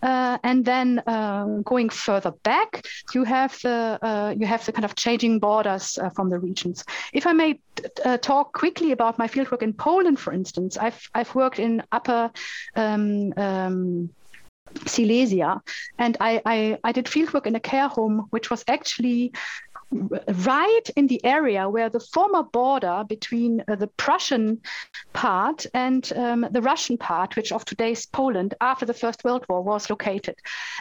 Uh, 0.02 0.38
and 0.44 0.66
then 0.66 1.04
uh, 1.06 1.46
going 1.64 1.90
further 1.90 2.32
back, 2.44 2.86
you 3.14 3.24
have 3.24 3.60
the 3.62 4.00
uh, 4.02 4.34
you 4.38 4.48
have 4.48 4.66
the 4.66 4.72
kind 4.72 4.86
of 4.86 4.96
changing 4.96 5.40
borders 5.40 6.00
uh, 6.00 6.10
from 6.10 6.30
the 6.30 6.40
regions. 6.40 6.84
If 7.14 7.28
I 7.28 7.34
may 7.34 7.60
uh, 8.04 8.18
talk 8.18 8.54
quickly 8.54 8.92
about 8.92 9.20
my 9.20 9.28
fieldwork 9.28 9.62
in 9.62 9.74
Poland, 9.74 10.20
for 10.20 10.34
instance, 10.34 10.78
I've 10.78 11.10
I've 11.14 11.34
worked 11.36 11.60
in 11.60 11.84
Upper. 11.92 12.32
Um, 12.76 13.34
um, 13.38 14.10
Silesia. 14.88 15.62
And 16.00 16.18
I, 16.20 16.42
I, 16.46 16.78
I, 16.84 16.92
did 16.94 17.06
fieldwork 17.06 17.46
in 17.46 17.56
a 17.56 17.60
care 17.60 17.88
home, 17.88 18.26
which 18.32 18.50
was 18.50 18.64
actually 18.68 19.32
right 20.46 20.90
in 20.96 21.08
the 21.08 21.24
area 21.24 21.70
where 21.70 21.90
the 21.90 22.00
former 22.00 22.44
border 22.44 23.04
between 23.08 23.64
uh, 23.68 23.76
the 23.76 23.88
Prussian 23.88 24.62
part 25.14 25.66
and 25.74 26.12
um, 26.16 26.48
the 26.52 26.62
Russian 26.62 26.98
part, 26.98 27.36
which 27.36 27.52
of 27.52 27.66
today's 27.66 28.06
Poland 28.06 28.54
after 28.62 28.86
the 28.86 28.94
First 28.94 29.24
World 29.24 29.46
War 29.50 29.62
was 29.62 29.90
located. 29.90 30.36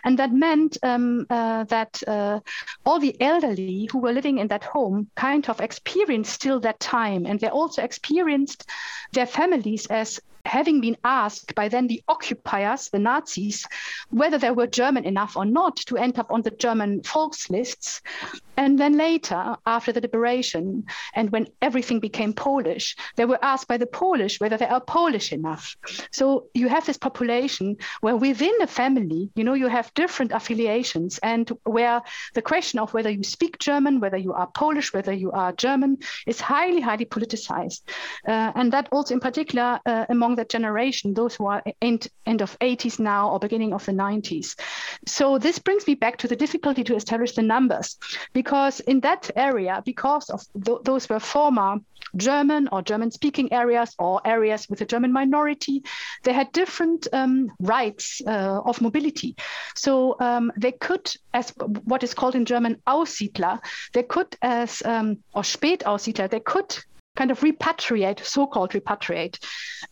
And 0.04 0.18
that 0.18 0.32
meant 0.32 0.78
um, 0.82 1.26
uh, 1.30 1.64
that 1.64 2.02
uh, 2.06 2.40
all 2.84 3.00
the 3.00 3.16
elderly 3.20 3.88
who 3.90 3.98
were 3.98 4.12
living 4.12 4.38
in 4.38 4.48
that 4.48 4.64
home 4.64 5.10
kind 5.14 5.48
of 5.48 5.60
experienced 5.60 6.32
still 6.32 6.60
that 6.60 6.80
time. 6.80 7.26
And 7.26 7.40
they 7.40 7.48
also 7.48 7.82
experienced 7.82 8.68
their 9.12 9.26
families 9.26 9.86
as 9.86 10.20
having 10.44 10.80
been 10.80 10.96
asked 11.04 11.54
by 11.54 11.68
then 11.68 11.86
the 11.86 12.02
occupiers, 12.08 12.88
the 12.90 12.98
Nazis, 12.98 13.66
whether 14.10 14.38
they 14.38 14.50
were 14.50 14.66
German 14.66 15.04
enough 15.04 15.36
or 15.36 15.44
not 15.44 15.76
to 15.76 15.96
end 15.96 16.18
up 16.18 16.30
on 16.30 16.42
the 16.42 16.50
German 16.50 17.00
Volkslists. 17.00 18.00
And 18.56 18.78
then 18.78 18.98
later, 18.98 19.56
after 19.64 19.92
the 19.92 20.00
liberation, 20.00 20.84
and 21.14 21.30
when 21.30 21.48
everything 21.62 22.00
became 22.00 22.34
Polish, 22.34 22.96
they 23.16 23.24
were 23.24 23.42
asked 23.42 23.66
by 23.66 23.78
the 23.78 23.86
Polish 23.86 24.40
whether 24.40 24.58
they 24.58 24.66
are 24.66 24.80
Polish 24.80 25.32
enough. 25.32 25.76
So 26.10 26.48
you 26.52 26.68
have 26.68 26.84
this 26.84 26.98
population 26.98 27.76
where 28.02 28.16
within 28.16 28.54
a 28.60 28.66
family, 28.66 29.30
you 29.34 29.44
know, 29.44 29.54
you 29.54 29.68
have 29.68 29.94
different 29.94 30.32
affiliations, 30.32 31.18
and 31.22 31.50
where 31.64 32.02
the 32.34 32.42
question 32.42 32.78
of 32.78 32.92
whether 32.92 33.10
you 33.10 33.22
speak 33.22 33.58
German, 33.58 34.00
whether 34.00 34.18
you 34.18 34.34
are 34.34 34.48
Polish, 34.48 34.92
whether 34.92 35.12
you 35.12 35.32
are 35.32 35.52
German, 35.52 35.98
is 36.26 36.40
highly, 36.40 36.80
highly 36.80 37.06
politicized. 37.06 37.82
Uh, 38.28 38.52
and 38.54 38.72
that 38.72 38.88
also, 38.92 39.14
in 39.14 39.20
particular, 39.20 39.80
uh, 39.86 40.04
among 40.10 40.31
that 40.36 40.48
generation, 40.48 41.14
those 41.14 41.34
who 41.34 41.46
are 41.46 41.62
end, 41.80 42.08
end 42.26 42.40
of 42.40 42.58
80s 42.58 42.98
now 42.98 43.30
or 43.30 43.38
beginning 43.38 43.72
of 43.72 43.84
the 43.84 43.92
90s. 43.92 44.58
So 45.06 45.38
this 45.38 45.58
brings 45.58 45.86
me 45.86 45.94
back 45.94 46.18
to 46.18 46.28
the 46.28 46.36
difficulty 46.36 46.84
to 46.84 46.94
establish 46.94 47.32
the 47.34 47.42
numbers 47.42 47.96
because 48.32 48.80
in 48.80 49.00
that 49.00 49.30
area, 49.36 49.82
because 49.84 50.30
of 50.30 50.40
th 50.64 50.78
those 50.84 51.08
were 51.08 51.20
former 51.20 51.78
German 52.16 52.68
or 52.72 52.82
German 52.82 53.10
speaking 53.10 53.52
areas 53.52 53.94
or 53.98 54.20
areas 54.24 54.68
with 54.68 54.80
a 54.80 54.84
German 54.84 55.12
minority, 55.12 55.82
they 56.22 56.32
had 56.32 56.52
different 56.52 57.08
um, 57.12 57.50
rights 57.60 58.20
uh, 58.26 58.60
of 58.64 58.80
mobility. 58.80 59.34
So 59.74 60.16
um, 60.20 60.52
they 60.56 60.72
could, 60.72 61.10
as 61.32 61.52
what 61.84 62.02
is 62.02 62.14
called 62.14 62.34
in 62.34 62.44
German 62.44 62.82
Aussiedler, 62.86 63.60
they 63.92 64.02
could, 64.02 64.36
as 64.42 64.82
um, 64.84 65.18
or 65.34 65.42
Spätaussiedler, 65.42 66.28
they 66.28 66.40
could 66.40 66.76
kind 67.16 67.30
of 67.30 67.40
repatriate, 67.40 68.24
so-called 68.24 68.70
repatriate 68.70 69.38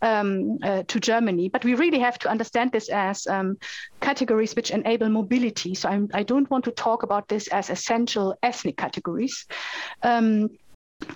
um, 0.01 0.57
uh, 0.63 0.83
to 0.87 0.99
Germany. 0.99 1.49
But 1.49 1.63
we 1.63 1.75
really 1.75 1.99
have 1.99 2.17
to 2.19 2.29
understand 2.29 2.71
this 2.71 2.89
as 2.89 3.27
um, 3.27 3.57
categories 3.99 4.55
which 4.55 4.71
enable 4.71 5.09
mobility. 5.09 5.75
So 5.75 5.89
I'm, 5.89 6.09
I 6.13 6.23
do 6.23 6.39
not 6.39 6.49
want 6.49 6.65
to 6.65 6.71
talk 6.71 7.03
about 7.03 7.27
this 7.27 7.47
as 7.49 7.69
essential 7.69 8.35
ethnic 8.41 8.77
categories. 8.77 9.45
Um, 10.01 10.49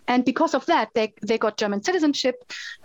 and 0.07 0.23
because 0.23 0.53
of 0.53 0.65
that, 0.67 0.89
they, 0.93 1.13
they 1.21 1.37
got 1.37 1.57
German 1.57 1.83
citizenship. 1.83 2.35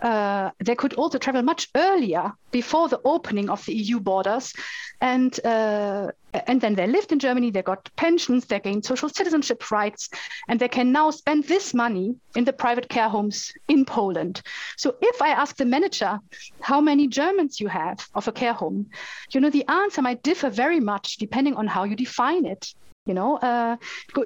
Uh, 0.01 0.51
they 0.59 0.75
could 0.75 0.93
also 0.93 1.17
travel 1.17 1.41
much 1.41 1.69
earlier 1.75 2.33
before 2.51 2.89
the 2.89 2.99
opening 3.05 3.49
of 3.49 3.65
the 3.65 3.73
EU 3.73 3.99
borders. 3.99 4.53
And, 5.01 5.39
uh, 5.45 6.11
and 6.33 6.61
then 6.61 6.75
they 6.75 6.87
lived 6.87 7.11
in 7.11 7.19
Germany, 7.19 7.49
they 7.49 7.63
got 7.63 7.89
pensions, 7.95 8.45
they 8.45 8.59
gained 8.59 8.85
social 8.85 9.09
citizenship 9.09 9.71
rights, 9.71 10.09
and 10.47 10.59
they 10.59 10.67
can 10.67 10.91
now 10.91 11.09
spend 11.11 11.45
this 11.45 11.73
money 11.73 12.15
in 12.35 12.43
the 12.43 12.53
private 12.53 12.87
care 12.87 13.09
homes 13.09 13.51
in 13.67 13.85
Poland. 13.85 14.41
So 14.77 14.95
if 15.01 15.21
I 15.21 15.29
ask 15.29 15.57
the 15.57 15.65
manager 15.65 16.19
how 16.59 16.81
many 16.81 17.07
Germans 17.07 17.59
you 17.59 17.67
have 17.67 18.07
of 18.13 18.27
a 18.27 18.31
care 18.31 18.53
home, 18.53 18.87
you 19.31 19.41
know, 19.41 19.49
the 19.49 19.67
answer 19.67 20.01
might 20.01 20.23
differ 20.23 20.49
very 20.49 20.79
much 20.79 21.17
depending 21.17 21.55
on 21.55 21.67
how 21.67 21.83
you 21.83 21.95
define 21.95 22.45
it. 22.45 22.73
You 23.07 23.15
know, 23.15 23.37
uh, 23.37 23.77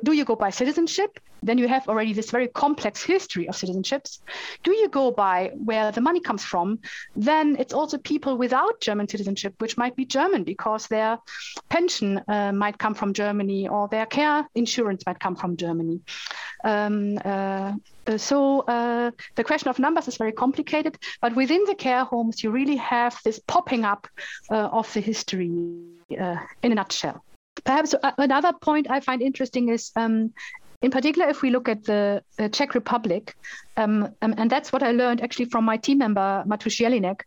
do 0.04 0.12
you 0.12 0.26
go 0.26 0.36
by 0.36 0.50
citizenship? 0.50 1.18
Then 1.46 1.58
you 1.58 1.68
have 1.68 1.88
already 1.88 2.14
this 2.14 2.32
very 2.32 2.48
complex 2.48 3.04
history 3.04 3.48
of 3.48 3.56
citizenships. 3.56 4.20
Do 4.64 4.72
you 4.72 4.90
go 4.90 5.12
by 5.12 5.52
where 5.54 5.92
the 5.92 6.02
money 6.02 6.20
comes 6.20 6.44
from? 6.44 6.80
Then 7.16 7.56
it's 7.60 7.74
also 7.74 7.98
people 7.98 8.38
without 8.38 8.82
German 8.82 9.08
citizenship, 9.08 9.54
which 9.60 9.78
might 9.78 9.96
be 9.96 10.06
German 10.06 10.44
because 10.44 10.88
their 10.88 11.20
pension 11.70 12.22
uh, 12.28 12.52
might 12.52 12.78
come 12.80 12.96
from 12.96 13.14
Germany 13.14 13.68
or 13.68 13.88
their 13.88 14.08
care 14.08 14.48
insurance 14.56 15.04
might 15.06 15.20
come 15.20 15.36
from 15.36 15.56
Germany. 15.56 16.02
Um, 16.64 17.20
uh, 17.24 17.74
uh 18.08 18.18
so 18.18 18.62
uh, 18.62 19.12
the 19.36 19.44
question 19.44 19.70
of 19.70 19.78
numbers 19.78 20.08
is 20.08 20.18
very 20.18 20.32
complicated, 20.32 20.98
but 21.22 21.36
within 21.36 21.64
the 21.66 21.76
care 21.76 22.06
homes, 22.06 22.44
you 22.44 22.50
really 22.50 22.78
have 22.78 23.20
this 23.24 23.40
popping 23.40 23.86
up 23.86 24.08
uh, 24.50 24.70
of 24.80 24.92
the 24.94 25.02
history 25.02 25.52
uh, 26.20 26.38
in 26.64 26.72
a 26.72 26.76
nutshell. 26.76 27.24
Perhaps 27.64 27.96
another 28.18 28.54
point 28.54 28.88
I 28.90 29.00
find 29.00 29.22
interesting 29.22 29.70
is 29.70 29.92
um, 29.96 30.34
in 30.82 30.92
particular, 30.92 31.28
if 31.30 31.42
we 31.42 31.50
look 31.50 31.70
at 31.70 31.84
the 31.84 32.24
uh, 32.40 32.50
Czech 32.50 32.76
Republic, 32.76 33.36
um, 33.78 34.04
um, 34.22 34.34
and 34.38 34.50
that's 34.50 34.72
what 34.72 34.84
I 34.84 34.92
learned 34.92 35.22
actually 35.22 35.46
from 35.46 35.66
my 35.66 35.78
team 35.78 35.98
member 35.98 36.44
Matusz 36.48 36.80
Jelinek, 36.80 37.22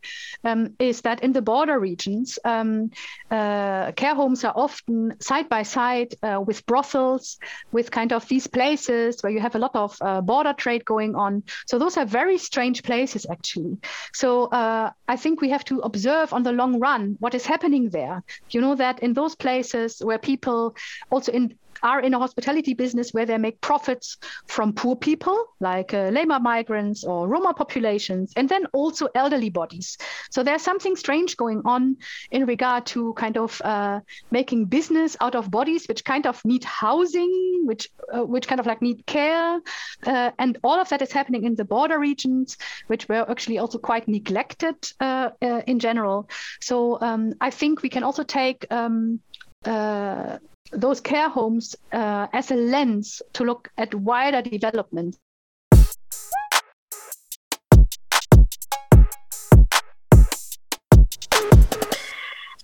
um, 0.44 0.74
is 0.78 1.02
that 1.02 1.22
in 1.22 1.32
the 1.32 1.42
border 1.42 1.78
regions, 1.78 2.38
um, 2.44 2.90
uh, 3.30 3.92
care 3.92 4.14
homes 4.14 4.44
are 4.44 4.52
often 4.56 5.14
side 5.20 5.48
by 5.48 5.62
side 5.62 6.14
uh, 6.22 6.40
with 6.40 6.64
brothels, 6.66 7.38
with 7.72 7.90
kind 7.90 8.12
of 8.12 8.26
these 8.28 8.46
places 8.46 9.22
where 9.22 9.32
you 9.32 9.40
have 9.40 9.54
a 9.54 9.58
lot 9.58 9.74
of 9.74 9.96
uh, 10.00 10.20
border 10.20 10.54
trade 10.54 10.84
going 10.84 11.14
on. 11.14 11.42
So 11.66 11.78
those 11.78 11.96
are 11.96 12.06
very 12.06 12.38
strange 12.38 12.82
places 12.82 13.26
actually. 13.30 13.76
So 14.14 14.44
uh, 14.46 14.90
I 15.06 15.16
think 15.16 15.40
we 15.40 15.50
have 15.50 15.64
to 15.66 15.80
observe 15.80 16.32
on 16.32 16.42
the 16.42 16.52
long 16.52 16.78
run 16.80 17.16
what 17.18 17.34
is 17.34 17.44
happening 17.44 17.90
there. 17.90 18.22
You 18.50 18.60
know 18.60 18.74
that 18.76 19.00
in 19.00 19.12
those 19.12 19.34
places 19.34 20.00
where 20.02 20.18
people 20.18 20.74
also 21.10 21.32
in 21.32 21.58
are 21.82 22.00
in 22.00 22.14
a 22.14 22.18
hospitality 22.18 22.74
business 22.74 23.12
where 23.12 23.26
they 23.26 23.38
make 23.38 23.60
profits 23.60 24.16
from 24.46 24.72
poor 24.72 24.96
people 24.96 25.44
like 25.60 25.94
uh, 25.94 26.10
Lema 26.10 26.40
migrants 26.40 27.04
or 27.04 27.28
Roma 27.28 27.54
populations, 27.54 28.32
and 28.36 28.48
then 28.48 28.66
also 28.72 29.08
elderly 29.14 29.50
bodies. 29.50 29.98
So 30.30 30.42
there's 30.42 30.62
something 30.62 30.96
strange 30.96 31.36
going 31.36 31.62
on 31.64 31.96
in 32.30 32.46
regard 32.46 32.86
to 32.86 33.12
kind 33.14 33.36
of 33.36 33.60
uh, 33.62 34.00
making 34.30 34.66
business 34.66 35.16
out 35.20 35.34
of 35.34 35.50
bodies 35.50 35.86
which 35.86 36.04
kind 36.04 36.26
of 36.26 36.44
need 36.44 36.64
housing, 36.64 37.62
which 37.64 37.88
uh, 38.12 38.24
which 38.24 38.46
kind 38.48 38.60
of 38.60 38.66
like 38.66 38.82
need 38.82 39.04
care, 39.06 39.60
uh, 40.06 40.30
and 40.38 40.58
all 40.62 40.78
of 40.78 40.88
that 40.88 41.02
is 41.02 41.12
happening 41.12 41.44
in 41.44 41.54
the 41.54 41.64
border 41.64 41.98
regions, 41.98 42.56
which 42.86 43.08
were 43.08 43.28
actually 43.30 43.58
also 43.58 43.78
quite 43.78 44.08
neglected 44.08 44.76
uh, 45.00 45.30
uh, 45.42 45.62
in 45.66 45.78
general. 45.78 46.28
So 46.60 47.00
um, 47.00 47.34
I 47.40 47.50
think 47.50 47.82
we 47.82 47.88
can 47.88 48.02
also 48.02 48.22
take 48.22 48.66
um, 48.70 49.20
uh, 49.64 50.38
those 50.72 51.00
care 51.00 51.28
homes 51.28 51.76
uh, 51.92 52.26
as 52.32 52.50
a 52.50 52.56
lens 52.56 53.22
to 53.32 53.44
look 53.44 53.68
at 53.78 53.94
wider 53.94 54.42
development. 54.42 55.16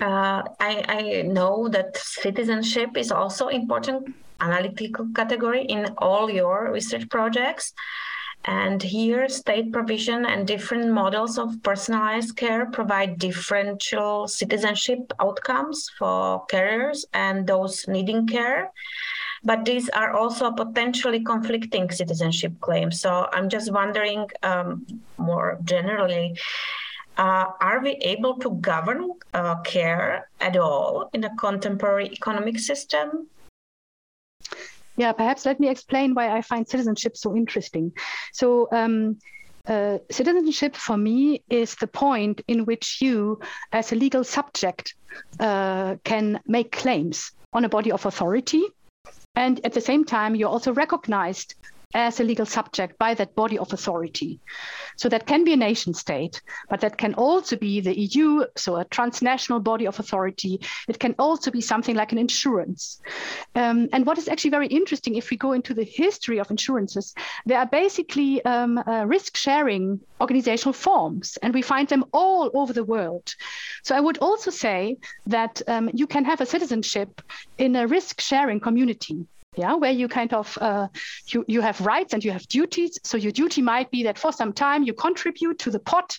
Uh, 0.00 0.42
I, 0.60 0.84
I 0.88 1.22
know 1.22 1.68
that 1.68 1.96
citizenship 1.96 2.96
is 2.96 3.10
also 3.10 3.48
important 3.48 4.14
analytical 4.40 5.06
category 5.14 5.62
in 5.64 5.94
all 5.98 6.28
your 6.28 6.70
research 6.72 7.08
projects. 7.08 7.72
And 8.46 8.82
here, 8.82 9.28
state 9.28 9.72
provision 9.72 10.26
and 10.26 10.46
different 10.46 10.92
models 10.92 11.38
of 11.38 11.62
personalized 11.62 12.36
care 12.36 12.66
provide 12.66 13.18
differential 13.18 14.28
citizenship 14.28 15.12
outcomes 15.18 15.90
for 15.98 16.44
carriers 16.46 17.06
and 17.14 17.46
those 17.46 17.88
needing 17.88 18.26
care. 18.26 18.70
but 19.44 19.64
these 19.64 19.90
are 19.90 20.16
also 20.16 20.50
potentially 20.50 21.22
conflicting 21.22 21.90
citizenship 21.90 22.52
claims. 22.60 23.00
So 23.00 23.28
I'm 23.32 23.48
just 23.48 23.70
wondering 23.70 24.28
um, 24.42 24.86
more 25.18 25.58
generally. 25.64 26.38
Uh, 27.16 27.46
are 27.60 27.80
we 27.80 27.92
able 28.00 28.38
to 28.38 28.50
govern 28.60 29.10
uh, 29.34 29.60
care 29.60 30.28
at 30.40 30.56
all 30.56 31.10
in 31.12 31.22
a 31.24 31.36
contemporary 31.36 32.08
economic 32.10 32.58
system? 32.58 33.28
Yeah, 34.96 35.12
perhaps 35.12 35.44
let 35.44 35.58
me 35.58 35.68
explain 35.68 36.14
why 36.14 36.36
I 36.36 36.42
find 36.42 36.68
citizenship 36.68 37.16
so 37.16 37.34
interesting. 37.36 37.92
So, 38.32 38.68
um, 38.72 39.18
uh, 39.66 39.98
citizenship 40.10 40.76
for 40.76 40.96
me 40.96 41.42
is 41.48 41.74
the 41.76 41.86
point 41.86 42.42
in 42.46 42.64
which 42.66 42.98
you, 43.00 43.40
as 43.72 43.92
a 43.92 43.96
legal 43.96 44.22
subject, 44.22 44.94
uh, 45.40 45.96
can 46.04 46.40
make 46.46 46.70
claims 46.70 47.32
on 47.52 47.64
a 47.64 47.68
body 47.68 47.90
of 47.90 48.04
authority. 48.04 48.62
And 49.34 49.64
at 49.64 49.72
the 49.72 49.80
same 49.80 50.04
time, 50.04 50.36
you're 50.36 50.50
also 50.50 50.72
recognized 50.72 51.54
as 51.94 52.20
a 52.20 52.24
legal 52.24 52.44
subject 52.44 52.98
by 52.98 53.14
that 53.14 53.34
body 53.34 53.56
of 53.56 53.72
authority. 53.72 54.40
So 54.96 55.08
that 55.08 55.26
can 55.26 55.44
be 55.44 55.52
a 55.52 55.56
nation 55.56 55.94
state, 55.94 56.42
but 56.68 56.80
that 56.80 56.98
can 56.98 57.14
also 57.14 57.56
be 57.56 57.80
the 57.80 57.98
EU, 57.98 58.44
so 58.56 58.76
a 58.76 58.84
transnational 58.84 59.60
body 59.60 59.86
of 59.86 59.98
authority. 59.98 60.60
It 60.88 60.98
can 60.98 61.14
also 61.18 61.50
be 61.50 61.60
something 61.60 61.94
like 61.94 62.12
an 62.12 62.18
insurance. 62.18 63.00
Um, 63.54 63.88
and 63.92 64.06
what 64.06 64.18
is 64.18 64.28
actually 64.28 64.50
very 64.50 64.66
interesting, 64.66 65.14
if 65.14 65.30
we 65.30 65.36
go 65.36 65.52
into 65.52 65.74
the 65.74 65.84
history 65.84 66.38
of 66.38 66.50
insurances, 66.50 67.14
they 67.46 67.54
are 67.54 67.66
basically 67.66 68.44
um, 68.44 68.78
uh, 68.78 69.04
risk 69.06 69.36
sharing 69.36 70.00
organizational 70.20 70.72
forms, 70.72 71.38
and 71.42 71.54
we 71.54 71.62
find 71.62 71.88
them 71.88 72.04
all 72.12 72.50
over 72.54 72.72
the 72.72 72.84
world. 72.84 73.34
So 73.82 73.94
I 73.94 74.00
would 74.00 74.18
also 74.18 74.50
say 74.50 74.96
that 75.26 75.62
um, 75.68 75.90
you 75.92 76.06
can 76.06 76.24
have 76.24 76.40
a 76.40 76.46
citizenship 76.46 77.22
in 77.58 77.76
a 77.76 77.86
risk 77.86 78.20
sharing 78.20 78.60
community 78.60 79.26
yeah 79.56 79.74
where 79.74 79.92
you 79.92 80.08
kind 80.08 80.32
of 80.32 80.58
uh, 80.60 80.88
you 81.28 81.44
you 81.48 81.60
have 81.60 81.80
rights 81.80 82.12
and 82.14 82.24
you 82.24 82.32
have 82.32 82.46
duties. 82.48 82.98
So 83.04 83.16
your 83.16 83.32
duty 83.32 83.62
might 83.62 83.90
be 83.90 84.04
that 84.04 84.18
for 84.18 84.32
some 84.32 84.52
time 84.52 84.82
you 84.82 84.92
contribute 84.94 85.58
to 85.60 85.70
the 85.70 85.78
pot 85.78 86.18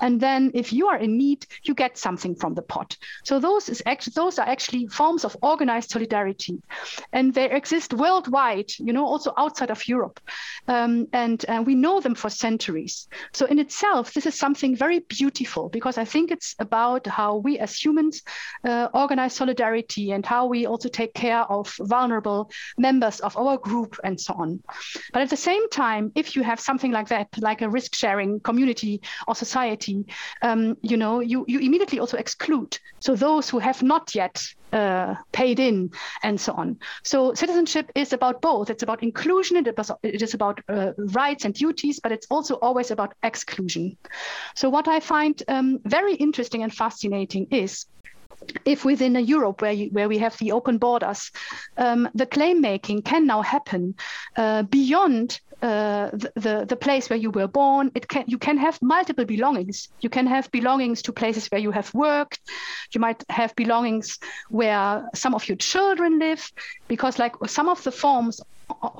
and 0.00 0.20
then 0.20 0.50
if 0.54 0.72
you 0.72 0.88
are 0.88 0.98
in 0.98 1.16
need 1.16 1.46
you 1.62 1.74
get 1.74 1.98
something 1.98 2.34
from 2.34 2.54
the 2.54 2.62
pot. 2.62 2.96
So 3.24 3.38
those 3.38 3.68
is 3.68 3.82
actually 3.86 4.14
those 4.16 4.38
are 4.38 4.48
actually 4.48 4.86
forms 4.86 5.24
of 5.24 5.36
organized 5.42 5.90
solidarity. 5.90 6.62
And 7.12 7.32
they 7.34 7.50
exist 7.50 7.94
worldwide 7.94 8.70
you 8.78 8.92
know 8.92 9.06
also 9.06 9.32
outside 9.36 9.70
of 9.70 9.86
europe. 9.88 10.20
Um, 10.68 11.08
and 11.12 11.44
uh, 11.48 11.62
we 11.64 11.74
know 11.74 12.00
them 12.00 12.14
for 12.14 12.30
centuries. 12.30 13.08
So 13.32 13.46
in 13.46 13.58
itself 13.58 14.14
this 14.14 14.26
is 14.26 14.34
something 14.34 14.76
very 14.76 15.00
beautiful 15.00 15.68
because 15.68 15.98
i 15.98 16.04
think 16.04 16.30
it's 16.30 16.54
about 16.58 17.06
how 17.06 17.36
we 17.36 17.58
as 17.58 17.76
humans 17.84 18.22
uh, 18.64 18.88
organize 18.94 19.34
solidarity 19.34 20.12
and 20.12 20.24
how 20.24 20.46
we 20.46 20.66
also 20.66 20.88
take 20.88 21.14
care 21.14 21.42
of 21.42 21.74
vulnerable 21.80 22.50
members 22.78 23.20
of 23.20 23.36
our 23.36 23.56
group 23.58 23.98
and 24.04 24.20
so 24.20 24.34
on. 24.34 24.62
But 25.12 25.22
at 25.22 25.30
the 25.30 25.36
same 25.36 25.68
time, 25.70 26.12
if 26.14 26.36
you 26.36 26.42
have 26.42 26.60
something 26.60 26.92
like 26.92 27.08
that, 27.08 27.28
like 27.38 27.62
a 27.62 27.68
risk 27.68 27.94
sharing 27.94 28.40
community 28.40 29.00
or 29.28 29.34
society, 29.34 30.04
um, 30.42 30.76
you 30.82 30.96
know, 30.96 31.20
you, 31.20 31.44
you 31.48 31.58
immediately 31.60 31.98
also 31.98 32.16
exclude. 32.16 32.78
So 33.00 33.14
those 33.14 33.48
who 33.48 33.58
have 33.58 33.82
not 33.82 34.14
yet 34.14 34.42
uh, 34.72 35.14
paid 35.32 35.60
in 35.60 35.90
and 36.22 36.40
so 36.40 36.52
on. 36.54 36.78
So 37.04 37.34
citizenship 37.34 37.90
is 37.94 38.12
about 38.12 38.42
both. 38.42 38.70
It's 38.70 38.82
about 38.82 39.02
inclusion, 39.02 39.56
it 39.56 40.22
is 40.22 40.34
about 40.34 40.60
uh, 40.68 40.92
rights 40.98 41.44
and 41.44 41.54
duties, 41.54 42.00
but 42.00 42.12
it's 42.12 42.26
also 42.28 42.56
always 42.56 42.90
about 42.90 43.14
exclusion. 43.22 43.96
So 44.56 44.68
what 44.68 44.88
I 44.88 45.00
find 45.00 45.40
um, 45.48 45.80
very 45.84 46.14
interesting 46.14 46.62
and 46.62 46.74
fascinating 46.74 47.46
is 47.50 47.86
if 48.64 48.84
within 48.84 49.16
a 49.16 49.20
Europe 49.20 49.62
where 49.62 49.72
you, 49.72 49.90
where 49.90 50.08
we 50.08 50.18
have 50.18 50.36
the 50.38 50.52
open 50.52 50.78
borders, 50.78 51.30
um, 51.76 52.08
the 52.14 52.26
claim 52.26 52.60
making 52.60 53.02
can 53.02 53.26
now 53.26 53.42
happen 53.42 53.94
uh, 54.36 54.62
beyond 54.62 55.40
uh, 55.62 56.10
the, 56.12 56.32
the, 56.34 56.64
the 56.68 56.76
place 56.76 57.08
where 57.08 57.18
you 57.18 57.30
were 57.30 57.48
born. 57.48 57.90
It 57.94 58.06
can 58.08 58.24
you 58.26 58.38
can 58.38 58.58
have 58.58 58.80
multiple 58.82 59.24
belongings. 59.24 59.88
You 60.00 60.10
can 60.10 60.26
have 60.26 60.50
belongings 60.50 61.02
to 61.02 61.12
places 61.12 61.46
where 61.46 61.60
you 61.60 61.70
have 61.70 61.92
worked. 61.94 62.40
You 62.92 63.00
might 63.00 63.24
have 63.30 63.54
belongings 63.56 64.18
where 64.50 65.08
some 65.14 65.34
of 65.34 65.48
your 65.48 65.56
children 65.56 66.18
live, 66.18 66.52
because 66.88 67.18
like 67.18 67.34
some 67.46 67.68
of 67.68 67.82
the 67.82 67.92
forms 67.92 68.40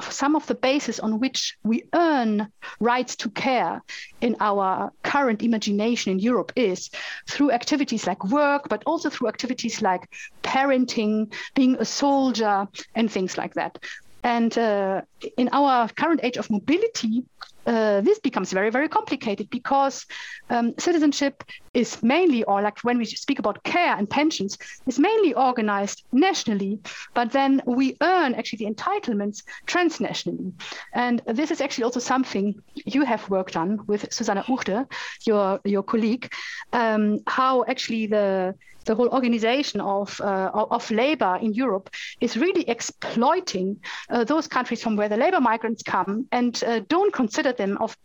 some 0.01 0.37
of 0.37 0.47
the 0.47 0.55
basis 0.55 1.01
on 1.01 1.21
which 1.21 1.57
we 1.63 1.85
earn 1.95 2.49
rights 2.81 3.17
to 3.17 3.31
care 3.31 3.83
in 4.21 4.37
our 4.41 4.93
current 5.03 5.43
imagination 5.43 6.13
in 6.13 6.19
Europe 6.19 6.53
is 6.57 6.91
through 7.29 7.51
activities 7.51 8.07
like 8.07 8.25
work, 8.25 8.69
but 8.69 8.83
also 8.87 9.11
through 9.11 9.29
activities 9.29 9.83
like 9.83 10.09
parenting, 10.43 11.33
being 11.55 11.77
a 11.79 11.85
soldier, 11.85 12.67
and 12.95 13.11
things 13.11 13.37
like 13.37 13.55
that. 13.55 13.79
And 14.23 14.57
uh, 14.57 15.03
in 15.37 15.51
our 15.53 15.89
current 15.89 16.21
age 16.23 16.39
of 16.39 16.51
mobility, 16.51 17.25
uh, 17.67 18.01
this 18.01 18.19
becomes 18.19 18.53
very, 18.53 18.71
very 18.71 18.89
complicated 18.89 19.51
because 19.51 20.07
um, 20.51 20.75
citizenship 20.79 21.45
is 21.73 22.03
mainly, 22.03 22.45
or 22.45 22.63
like 22.63 22.79
when 22.81 22.99
we 22.99 23.05
speak 23.05 23.39
about 23.39 23.63
care 23.65 23.97
and 23.97 24.09
pensions, 24.09 24.59
is 24.87 24.99
mainly 24.99 25.35
organized 25.35 26.05
nationally, 26.13 26.79
but 27.15 27.33
then 27.33 27.63
we 27.67 27.97
earn 28.01 28.35
actually 28.35 28.65
the 28.65 28.73
entitlements 28.73 29.43
transnationally. 29.67 30.53
And 30.93 31.23
this 31.27 31.51
is 31.51 31.61
actually 31.61 31.85
also 31.85 32.01
something 32.01 32.55
you 32.75 33.05
have 33.05 33.29
worked 33.31 33.57
on 33.57 33.85
with 33.87 34.09
Zuzana 34.11 34.45
Uhde, 34.45 34.87
your, 35.27 35.61
your 35.65 35.83
colleague, 35.83 36.33
um, 36.73 37.19
how 37.27 37.65
actually 37.65 38.07
the 38.07 38.55
the 38.85 38.95
whole 38.95 39.09
organization 39.09 39.81
of 39.81 40.21
uh, 40.21 40.51
of 40.55 40.91
labor 40.91 41.39
in 41.41 41.53
Europe 41.53 41.91
is 42.21 42.37
really 42.37 42.69
exploiting 42.69 43.77
uh, 44.11 44.25
those 44.25 44.47
countries 44.49 44.83
from 44.83 44.97
where 44.97 45.09
the 45.09 45.17
labor 45.17 45.41
migrants 45.41 45.83
come 45.83 46.27
and 46.33 46.63
uh, 46.65 46.81
don't 46.89 47.13
consider 47.13 47.53
them 47.53 47.79
of, 47.81 47.97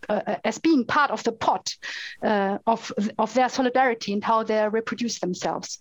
as 0.44 0.58
being 0.60 0.86
part 0.86 1.12
of 1.12 1.24
the 1.24 1.32
pot 1.32 1.76
of 2.68 2.92
of 3.18 3.34
their 3.34 3.50
solidarity 3.50 4.14
and 4.14 4.24
how 4.24 4.44
they 4.44 4.68
reproduce 4.70 5.20
themselves. 5.20 5.80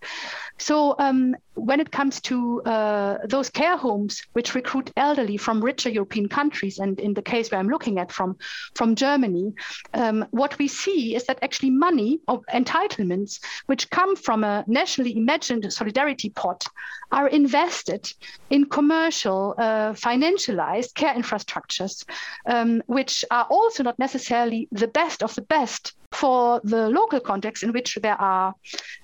So 0.58 0.94
um, 0.98 1.36
when 1.54 1.80
it 1.80 1.90
comes 1.90 2.20
to 2.22 2.62
uh, 2.62 3.18
those 3.26 3.50
care 3.50 3.76
homes 3.76 4.22
which 4.32 4.54
recruit 4.54 4.90
elderly 4.96 5.36
from 5.36 5.62
richer 5.62 5.90
European 5.90 6.28
countries, 6.28 6.78
and 6.78 7.00
in 7.00 7.14
the 7.14 7.22
case 7.22 7.50
where 7.50 7.60
I'm 7.60 7.68
looking 7.68 7.98
at 7.98 8.12
from 8.12 8.36
from 8.74 8.94
Germany, 8.94 9.54
um, 9.94 10.26
what 10.30 10.58
we 10.58 10.68
see 10.68 11.14
is 11.14 11.24
that 11.24 11.38
actually 11.42 11.70
money 11.70 12.20
or 12.28 12.42
entitlements 12.54 13.40
which 13.66 13.90
come 13.90 14.16
from 14.16 14.44
a 14.44 14.64
nationally 14.88 15.18
imagined 15.18 15.70
solidarity 15.70 16.30
pot 16.30 16.64
are 17.12 17.28
invested 17.28 18.10
in 18.48 18.64
commercial, 18.64 19.54
uh, 19.58 19.92
financialized 19.92 20.94
care 20.94 21.14
infrastructures, 21.14 22.04
um, 22.46 22.82
which 22.86 23.22
are 23.30 23.46
also 23.50 23.82
not 23.82 23.98
necessarily 23.98 24.66
the 24.72 24.88
best 24.88 25.22
of 25.22 25.34
the 25.34 25.42
best 25.42 25.92
for 26.18 26.60
the 26.64 26.88
local 26.88 27.20
context 27.20 27.62
in 27.62 27.72
which 27.72 27.98
they 28.02 28.14
are 28.32 28.54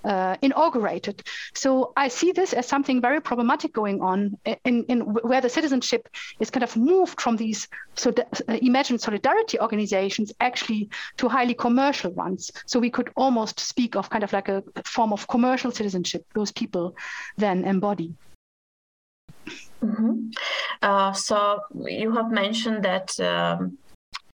uh, 0.04 0.36
inaugurated. 0.42 1.22
So 1.54 1.92
I 1.96 2.08
see 2.08 2.32
this 2.32 2.52
as 2.52 2.66
something 2.66 3.00
very 3.00 3.20
problematic 3.20 3.72
going 3.72 4.00
on 4.02 4.36
in, 4.64 4.84
in 4.84 5.00
where 5.00 5.40
the 5.40 5.48
citizenship 5.48 6.08
is 6.40 6.50
kind 6.50 6.64
of 6.64 6.76
moved 6.76 7.20
from 7.20 7.36
these 7.36 7.68
so 7.94 8.10
uh, 8.10 8.58
imagined 8.60 9.00
solidarity 9.00 9.60
organizations 9.60 10.32
actually 10.40 10.88
to 11.18 11.28
highly 11.28 11.54
commercial 11.54 12.10
ones. 12.12 12.50
So 12.66 12.80
we 12.80 12.90
could 12.90 13.10
almost 13.16 13.60
speak 13.60 13.94
of 13.94 14.10
kind 14.10 14.24
of 14.24 14.32
like 14.32 14.48
a 14.48 14.64
form 14.84 15.12
of 15.12 15.28
commercial 15.28 15.70
citizenship 15.70 16.24
those 16.34 16.52
people 16.52 16.96
then 17.36 17.64
embody. 17.64 18.14
Mm-hmm. 19.82 20.30
Uh, 20.82 21.12
so 21.12 21.60
you 21.84 22.12
have 22.12 22.30
mentioned 22.30 22.84
that 22.84 23.08
um, 23.20 23.78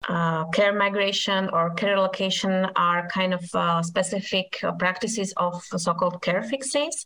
uh, 0.08 0.46
care 0.50 0.74
migration 0.74 1.50
or 1.52 1.74
care 1.74 1.96
relocation 1.96 2.68
are 2.76 3.08
kind 3.10 3.34
of 3.34 3.44
uh, 3.54 3.82
specific 3.82 4.60
uh, 4.64 4.72
practices 4.74 5.34
of 5.38 5.64
so-called 5.64 6.22
care 6.22 6.44
fixes. 6.44 7.06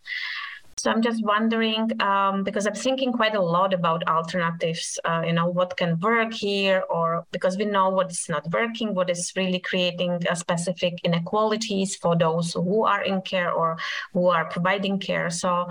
So 0.80 0.90
I'm 0.90 1.02
just 1.02 1.22
wondering 1.24 1.92
um, 2.02 2.44
because 2.44 2.66
I'm 2.66 2.74
thinking 2.74 3.12
quite 3.12 3.36
a 3.36 3.42
lot 3.42 3.74
about 3.74 4.08
alternatives. 4.08 4.98
Uh, 5.04 5.24
you 5.26 5.34
know, 5.34 5.48
what 5.48 5.76
can 5.76 6.00
work 6.00 6.34
here, 6.34 6.84
or 6.90 7.26
because 7.32 7.58
we 7.58 7.66
know 7.66 7.90
what's 7.90 8.30
not 8.30 8.50
working, 8.52 8.96
what 8.96 9.10
is 9.10 9.34
really 9.36 9.60
creating 9.60 10.20
specific 10.36 10.94
inequalities 11.04 11.98
for 11.98 12.16
those 12.16 12.54
who 12.54 12.86
are 12.86 13.04
in 13.04 13.22
care 13.22 13.52
or 13.52 13.78
who 14.14 14.28
are 14.28 14.46
providing 14.46 15.00
care. 15.00 15.30
So 15.30 15.68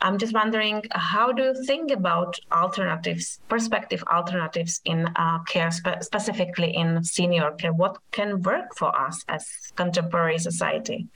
I'm 0.00 0.16
just 0.16 0.32
wondering, 0.32 0.82
how 0.92 1.32
do 1.32 1.42
you 1.42 1.64
think 1.64 1.90
about 1.90 2.38
alternatives, 2.50 3.40
perspective 3.48 4.02
alternatives 4.10 4.80
in 4.86 5.06
uh, 5.16 5.40
care, 5.40 5.70
spe- 5.70 6.00
specifically 6.00 6.74
in 6.74 7.04
senior 7.04 7.50
care? 7.52 7.74
What 7.74 7.98
can 8.10 8.40
work 8.40 8.74
for 8.74 8.96
us 8.98 9.22
as 9.28 9.46
contemporary 9.76 10.38
society? 10.38 11.08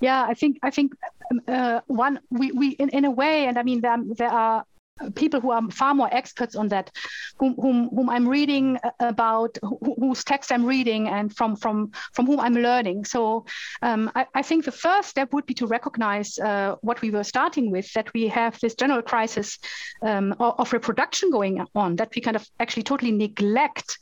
Yeah, 0.00 0.24
I 0.28 0.34
think 0.34 0.58
I 0.62 0.70
think 0.70 0.94
um, 1.30 1.40
uh, 1.48 1.80
one 1.86 2.20
we, 2.30 2.52
we 2.52 2.70
in, 2.70 2.90
in 2.90 3.04
a 3.04 3.10
way, 3.10 3.46
and 3.46 3.58
I 3.58 3.62
mean 3.62 3.80
there, 3.80 3.96
there 4.16 4.30
are 4.30 4.64
people 5.14 5.40
who 5.40 5.50
are 5.50 5.70
far 5.70 5.94
more 5.94 6.08
experts 6.12 6.56
on 6.56 6.68
that, 6.68 6.90
whom 7.38 7.54
whom, 7.54 7.88
whom 7.90 8.10
I'm 8.10 8.28
reading 8.28 8.78
about, 9.00 9.58
whose 9.98 10.24
text 10.24 10.52
I'm 10.52 10.64
reading, 10.64 11.08
and 11.08 11.34
from 11.34 11.56
from 11.56 11.92
from 12.12 12.26
whom 12.26 12.40
I'm 12.40 12.54
learning. 12.54 13.04
So 13.04 13.46
um, 13.82 14.10
I, 14.14 14.26
I, 14.34 14.42
think 14.42 14.64
the 14.64 14.72
first 14.72 15.08
step 15.08 15.32
would 15.32 15.46
be 15.46 15.54
to 15.54 15.66
recognize 15.66 16.38
uh, 16.38 16.76
what 16.80 17.02
we 17.02 17.10
were 17.10 17.24
starting 17.24 17.70
with, 17.70 17.92
that 17.92 18.12
we 18.14 18.28
have 18.28 18.58
this 18.60 18.74
general 18.74 19.02
crisis 19.02 19.58
um, 20.02 20.34
of 20.38 20.72
reproduction 20.72 21.30
going 21.30 21.64
on, 21.74 21.96
that 21.96 22.14
we 22.14 22.22
kind 22.22 22.36
of 22.36 22.46
actually 22.60 22.82
totally 22.82 23.12
neglect 23.12 23.98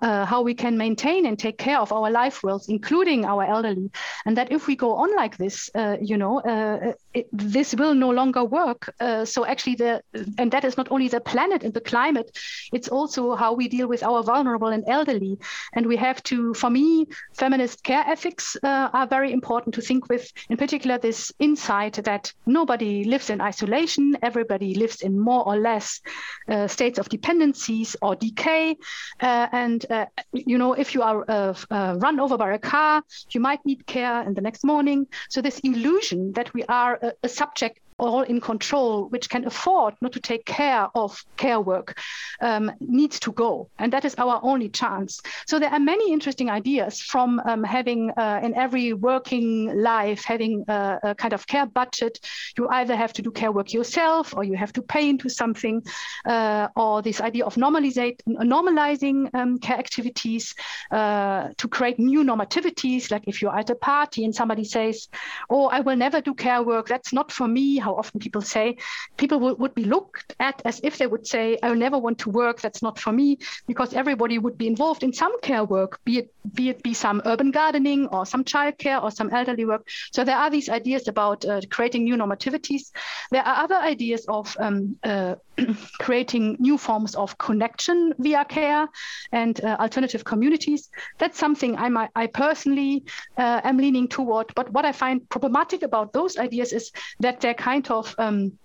uh, 0.00 0.24
how 0.24 0.42
we 0.42 0.54
can 0.54 0.76
maintain 0.76 1.26
and 1.26 1.38
take 1.38 1.58
care 1.58 1.78
of 1.78 1.92
our 1.92 2.10
life 2.10 2.42
worlds, 2.42 2.68
including 2.68 3.24
our 3.24 3.44
elderly, 3.44 3.90
and 4.26 4.36
that 4.36 4.52
if 4.52 4.66
we 4.66 4.76
go 4.76 4.94
on 4.94 5.14
like 5.16 5.36
this, 5.36 5.70
uh, 5.74 5.96
you 6.00 6.16
know, 6.16 6.40
uh, 6.40 6.92
this 7.32 7.74
will 7.74 7.94
no 7.94 8.10
longer 8.10 8.44
work. 8.44 8.94
Uh, 9.00 9.24
so 9.24 9.44
actually, 9.44 9.76
the 9.76 10.02
and 10.38 10.50
that 10.52 10.64
is 10.64 10.76
not 10.76 10.88
only 10.90 11.08
the 11.08 11.20
planet 11.20 11.62
and 11.62 11.74
the 11.74 11.80
climate, 11.80 12.38
it's 12.72 12.88
also 12.88 13.34
how 13.34 13.52
we 13.52 13.68
deal 13.68 13.88
with 13.88 14.02
our 14.02 14.22
vulnerable 14.22 14.68
and 14.68 14.84
elderly. 14.86 15.38
And 15.74 15.86
we 15.86 15.96
have 15.96 16.22
to, 16.24 16.54
for 16.54 16.70
me, 16.70 17.06
feminist 17.34 17.82
care 17.82 18.04
ethics 18.06 18.56
uh, 18.62 18.88
are 18.92 19.06
very 19.06 19.32
important 19.32 19.74
to 19.74 19.80
think 19.80 20.08
with. 20.08 20.32
In 20.48 20.56
particular, 20.56 20.98
this 20.98 21.32
insight 21.38 21.94
that 22.04 22.32
nobody 22.46 23.04
lives 23.04 23.30
in 23.30 23.40
isolation, 23.40 24.16
everybody 24.22 24.74
lives 24.74 25.02
in 25.02 25.18
more 25.18 25.46
or 25.46 25.56
less 25.56 26.00
uh, 26.48 26.66
states 26.66 26.98
of 26.98 27.08
dependencies 27.08 27.96
or 28.02 28.14
decay, 28.16 28.76
and 29.20 29.72
and 29.72 29.90
uh, 29.90 30.06
you 30.32 30.58
know, 30.58 30.72
if 30.72 30.94
you 30.94 31.02
are 31.02 31.24
uh, 31.28 31.54
uh, 31.70 31.96
run 31.98 32.20
over 32.20 32.36
by 32.36 32.52
a 32.52 32.58
car, 32.58 33.02
you 33.30 33.40
might 33.40 33.64
need 33.64 33.86
care 33.86 34.22
in 34.22 34.34
the 34.34 34.40
next 34.40 34.64
morning. 34.64 35.06
So 35.28 35.40
this 35.40 35.58
illusion 35.60 36.32
that 36.32 36.52
we 36.54 36.62
are 36.64 36.98
a, 37.02 37.28
subject 37.28 37.80
all 38.08 38.22
in 38.22 38.40
control, 38.40 39.08
which 39.08 39.28
can 39.28 39.46
afford 39.46 39.94
not 40.00 40.12
to 40.12 40.20
take 40.20 40.44
care 40.44 40.88
of 40.94 41.24
care 41.36 41.60
work, 41.60 41.98
um, 42.40 42.72
needs 42.80 43.20
to 43.20 43.32
go. 43.32 43.68
And 43.78 43.92
that 43.92 44.04
is 44.04 44.14
our 44.16 44.40
only 44.42 44.68
chance. 44.68 45.20
So 45.46 45.58
there 45.58 45.70
are 45.70 45.80
many 45.80 46.12
interesting 46.12 46.50
ideas 46.50 47.00
from 47.00 47.40
um, 47.44 47.64
having 47.64 48.10
uh, 48.10 48.40
in 48.42 48.54
every 48.54 48.92
working 48.92 49.82
life, 49.82 50.24
having 50.24 50.64
a, 50.68 50.98
a, 51.02 51.14
kind 51.14 51.32
of 51.32 51.46
care 51.46 51.66
budget. 51.66 52.18
You 52.58 52.68
either 52.68 52.96
have 52.96 53.12
to 53.14 53.22
do 53.22 53.30
care 53.30 53.52
work 53.52 53.72
yourself 53.72 54.34
or 54.36 54.44
you 54.44 54.54
have 54.54 54.72
to 54.74 54.82
pay 54.82 55.08
into 55.08 55.28
something, 55.28 55.82
uh, 56.24 56.68
or 56.76 57.02
this 57.02 57.20
idea 57.20 57.44
of 57.44 57.54
normalizing 57.56 59.34
um, 59.34 59.58
care 59.58 59.78
activities 59.78 60.54
uh, 60.90 61.48
to 61.56 61.68
create 61.68 61.98
new 61.98 62.24
normativities. 62.24 63.10
Like 63.10 63.24
if 63.26 63.42
you're 63.42 63.56
at 63.56 63.70
a 63.70 63.74
party 63.74 64.24
and 64.24 64.34
somebody 64.34 64.64
says, 64.64 65.08
Oh, 65.50 65.66
I 65.66 65.80
will 65.80 65.96
never 65.96 66.20
do 66.20 66.34
care 66.34 66.62
work, 66.62 66.88
that's 66.88 67.12
not 67.12 67.30
for 67.32 67.48
me. 67.48 67.78
How 67.78 67.91
how 67.92 67.98
often 67.98 68.20
people 68.20 68.40
say, 68.40 68.76
people 69.16 69.38
would, 69.40 69.58
would 69.58 69.74
be 69.74 69.84
looked 69.84 70.34
at 70.40 70.62
as 70.64 70.80
if 70.82 70.98
they 70.98 71.06
would 71.06 71.26
say, 71.26 71.58
I 71.62 71.74
never 71.74 71.98
want 71.98 72.18
to 72.20 72.30
work, 72.30 72.60
that's 72.60 72.82
not 72.82 72.98
for 72.98 73.12
me, 73.12 73.38
because 73.66 73.94
everybody 73.94 74.38
would 74.38 74.58
be 74.58 74.66
involved 74.66 75.02
in 75.02 75.12
some 75.12 75.40
care 75.40 75.64
work, 75.64 76.00
be 76.04 76.18
it 76.18 76.34
be 76.54 76.68
it 76.68 76.82
be 76.82 76.94
some 76.94 77.22
urban 77.24 77.50
gardening 77.50 78.06
or 78.08 78.26
some 78.26 78.44
childcare 78.44 79.02
or 79.02 79.10
some 79.10 79.30
elderly 79.30 79.64
work. 79.64 79.88
So 80.12 80.24
there 80.24 80.36
are 80.36 80.50
these 80.50 80.68
ideas 80.68 81.08
about 81.08 81.44
uh, 81.44 81.60
creating 81.70 82.04
new 82.04 82.16
normativities. 82.16 82.90
There 83.30 83.42
are 83.42 83.64
other 83.64 83.76
ideas 83.76 84.24
of 84.28 84.56
um, 84.58 84.96
uh, 85.02 85.36
creating 86.00 86.56
new 86.58 86.78
forms 86.78 87.14
of 87.14 87.38
connection 87.38 88.14
via 88.18 88.44
care 88.44 88.88
and 89.32 89.62
uh, 89.64 89.76
alternative 89.80 90.24
communities. 90.24 90.88
That's 91.18 91.38
something 91.38 91.76
I'm, 91.76 91.96
I 91.96 92.26
personally 92.26 93.04
uh, 93.36 93.60
am 93.64 93.76
leaning 93.76 94.08
toward. 94.08 94.52
But 94.54 94.70
what 94.70 94.84
I 94.84 94.92
find 94.92 95.28
problematic 95.28 95.82
about 95.82 96.12
those 96.12 96.36
ideas 96.36 96.72
is 96.72 96.90
that 97.20 97.40
they're 97.40 97.54
kind 97.54 97.88
of 97.90 98.14
um, 98.18 98.58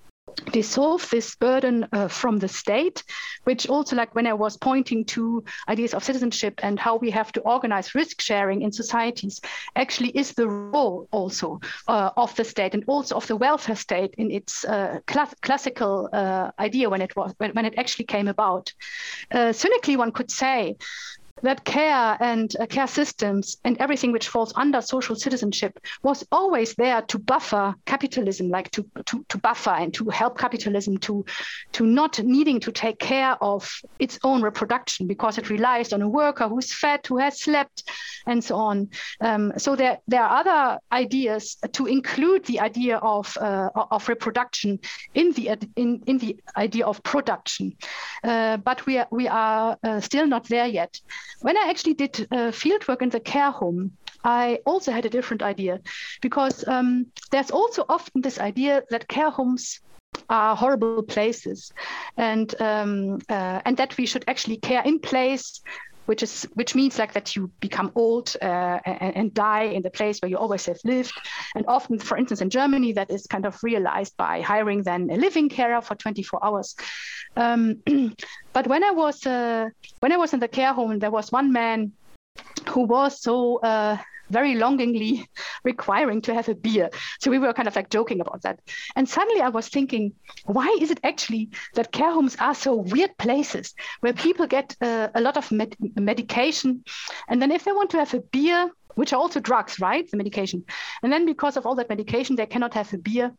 dissolve 0.52 1.10
this 1.10 1.36
burden 1.36 1.88
uh, 1.92 2.08
from 2.08 2.40
the 2.40 2.48
state, 2.48 3.04
which 3.44 3.68
also, 3.68 3.96
like 3.96 4.14
when 4.16 4.28
I 4.28 4.34
was 4.34 4.58
pointing 4.58 5.06
to 5.06 5.44
ideas 5.68 5.94
of 5.94 6.04
citizenship 6.04 6.60
and 6.64 6.80
how 6.80 6.98
we 6.98 7.12
have 7.12 7.32
to 7.34 7.42
organize 7.42 7.96
risk 7.96 8.22
sharing 8.22 8.62
in 8.62 8.72
societies, 8.72 9.42
actually 9.76 10.10
is 10.10 10.34
the 10.34 10.48
role 10.48 11.08
also 11.12 11.60
uh, 11.88 12.12
of 12.18 12.36
the 12.36 12.44
state 12.44 12.74
and 12.74 12.84
also 12.88 13.16
of 13.16 13.28
the 13.28 13.36
welfare 13.36 13.76
state 13.76 14.14
in 14.18 14.32
its 14.32 14.66
uh, 14.66 15.00
cl- 15.10 15.34
classical 15.42 16.10
uh, 16.14 16.52
idea 16.60 16.90
when 16.90 17.02
it 17.02 17.16
was 17.16 17.34
when, 17.38 17.52
when, 17.52 17.66
it 17.66 17.76
actually 17.78 18.06
came 18.06 18.28
about. 18.28 18.74
Uh, 19.32 19.52
cynically, 19.52 19.98
one 19.98 20.12
could 20.12 20.32
say 20.32 20.76
that 21.42 21.64
care 21.64 22.18
and 22.20 22.56
uh, 22.60 22.66
care 22.66 22.88
systems 22.88 23.58
and 23.64 23.78
everything 23.80 24.12
which 24.12 24.28
falls 24.28 24.54
under 24.56 24.82
social 24.82 25.16
citizenship 25.16 25.80
was 26.04 26.26
always 26.32 26.74
there 26.76 27.02
to 27.04 27.20
buffer 27.20 27.76
capitalism, 27.86 28.50
like 28.50 28.72
to, 28.72 28.86
to, 29.06 29.26
to 29.30 29.38
buffer 29.38 29.72
and 29.72 29.94
to 29.94 30.10
help 30.10 30.38
capitalism 30.38 30.98
to, 30.98 31.26
to 31.74 31.86
not 31.86 32.20
needing 32.24 32.60
to 32.60 32.72
take 32.72 33.00
care 33.00 33.38
of 33.42 33.82
its 34.00 34.20
own 34.24 34.42
reproduction 34.42 35.08
because 35.08 35.38
it 35.38 35.50
relies 35.50 35.94
on 35.94 36.02
a 36.02 36.10
worker 36.10 36.48
who's 36.48 36.74
fed, 36.74 37.06
who 37.06 37.18
has 37.18 37.40
slept, 37.40 37.84
and 38.26 38.44
so 38.44 38.56
on. 38.56 38.90
Um, 39.22 39.54
so 39.58 39.76
there, 39.76 40.00
there 40.08 40.24
are 40.24 40.40
other 40.40 40.80
ideas 40.92 41.58
to 41.74 41.86
include 41.86 42.46
the 42.46 42.60
idea 42.60 42.98
of, 42.98 43.36
uh, 43.38 43.70
of 43.76 44.08
reproduction 44.10 44.80
in 45.14 45.32
the, 45.34 45.58
in, 45.76 46.04
in 46.06 46.18
the 46.18 46.38
idea 46.56 46.86
of 46.86 47.02
production. 47.04 47.76
Uh, 48.24 48.58
but 48.58 48.86
we 48.86 48.98
are, 48.98 49.08
we 49.12 49.28
are 49.28 49.78
uh, 49.84 50.00
still 50.00 50.28
not 50.28 50.48
there 50.48 50.68
yet. 50.68 51.00
When 51.42 51.58
I 51.58 51.70
actually 51.70 51.94
did 51.94 52.28
uh, 52.32 52.52
fieldwork 52.52 53.02
in 53.02 53.10
the 53.10 53.20
care 53.20 53.52
home, 53.52 53.92
I 54.24 54.60
also 54.66 54.92
had 54.92 55.06
a 55.06 55.10
different 55.10 55.42
idea 55.42 55.80
because 56.22 56.68
um, 56.68 57.08
there's 57.32 57.52
also 57.52 57.86
often 57.88 58.22
this 58.22 58.40
idea 58.40 58.84
that 58.90 59.08
care 59.08 59.30
homes 59.30 59.80
are 60.30 60.56
horrible 60.56 61.04
places 61.04 61.72
and 62.18 62.60
um, 62.62 63.20
uh, 63.30 63.62
and 63.66 63.78
that 63.78 63.96
we 63.98 64.06
should 64.06 64.24
actually 64.28 64.58
care 64.58 64.82
in 64.84 65.00
place 65.00 65.62
which 66.08 66.24
is 66.24 66.48
which 66.54 66.74
means 66.74 66.98
like 66.98 67.14
that 67.14 67.36
you 67.36 67.52
become 67.60 67.92
old 67.96 68.36
uh, 68.42 68.80
and, 68.86 69.16
and, 69.16 69.34
die 69.34 69.64
in 69.64 69.82
the 69.82 69.90
place 69.90 70.20
where 70.20 70.30
you 70.30 70.38
always 70.38 70.66
have 70.66 70.80
lived. 70.86 71.14
And 71.54 71.66
often, 71.68 72.00
for 72.00 72.18
instance, 72.18 72.42
in 72.42 72.50
Germany, 72.50 72.94
that 72.94 73.12
is 73.12 73.28
kind 73.28 73.46
of 73.46 73.62
realized 73.62 74.16
by 74.16 74.42
hiring 74.42 74.84
then 74.84 75.10
a 75.12 75.18
living 75.18 75.50
carer 75.50 75.82
for 75.82 75.96
24 75.96 76.46
hours. 76.46 76.76
Um, 77.36 77.84
but 78.54 78.68
when 78.68 78.84
I 78.84 78.92
was 78.92 79.26
uh, 79.26 79.70
when 80.00 80.14
I 80.14 80.18
was 80.18 80.34
in 80.34 80.40
the 80.40 80.48
care 80.48 80.74
home, 80.74 80.98
there 81.00 81.12
was 81.12 81.32
one 81.32 81.52
man 81.52 81.92
who 82.70 82.82
was 82.86 83.22
so 83.22 83.58
uh, 83.58 83.98
very 84.30 84.56
longingly 84.56 85.28
requiring 85.64 86.22
to 86.22 86.34
have 86.34 86.50
a 86.50 86.56
beer. 86.56 86.90
So 87.20 87.32
we 87.32 87.40
were 87.40 87.54
kind 87.54 87.68
of 87.68 87.76
like 87.76 87.90
joking 87.90 88.22
about 88.22 88.42
that. 88.44 88.60
And 88.96 89.08
suddenly 89.08 89.42
I 89.42 89.50
was 89.50 89.68
thinking, 89.70 90.14
why 90.46 90.78
is 90.80 90.92
it 90.92 91.00
actually 91.04 91.50
that 91.76 91.92
care 91.92 92.12
homes 92.12 92.36
are 92.40 92.56
so 92.56 92.76
weird 92.76 93.18
places 93.18 93.74
where 94.02 94.14
people 94.14 94.48
get 94.48 94.76
uh, 94.82 95.10
a 95.16 95.22
lot 95.22 95.38
of 95.38 95.52
med- 95.52 95.76
medication? 95.96 96.84
And 97.28 97.42
then 97.42 97.52
if 97.52 97.64
they 97.64 97.72
want 97.72 97.90
to 97.92 97.98
have 97.98 98.14
a 98.14 98.20
beer, 98.20 98.72
which 98.98 99.14
are 99.14 99.20
also 99.20 99.40
drugs, 99.40 99.80
right? 99.80 100.10
The 100.10 100.18
medication. 100.18 100.64
And 101.04 101.12
then 101.14 101.26
because 101.26 101.56
of 101.58 101.66
all 101.66 101.76
that 101.76 101.90
medication, 101.90 102.36
they 102.36 102.46
cannot 102.46 102.74
have 102.74 102.94
a 102.94 102.98
beer. 102.98 103.32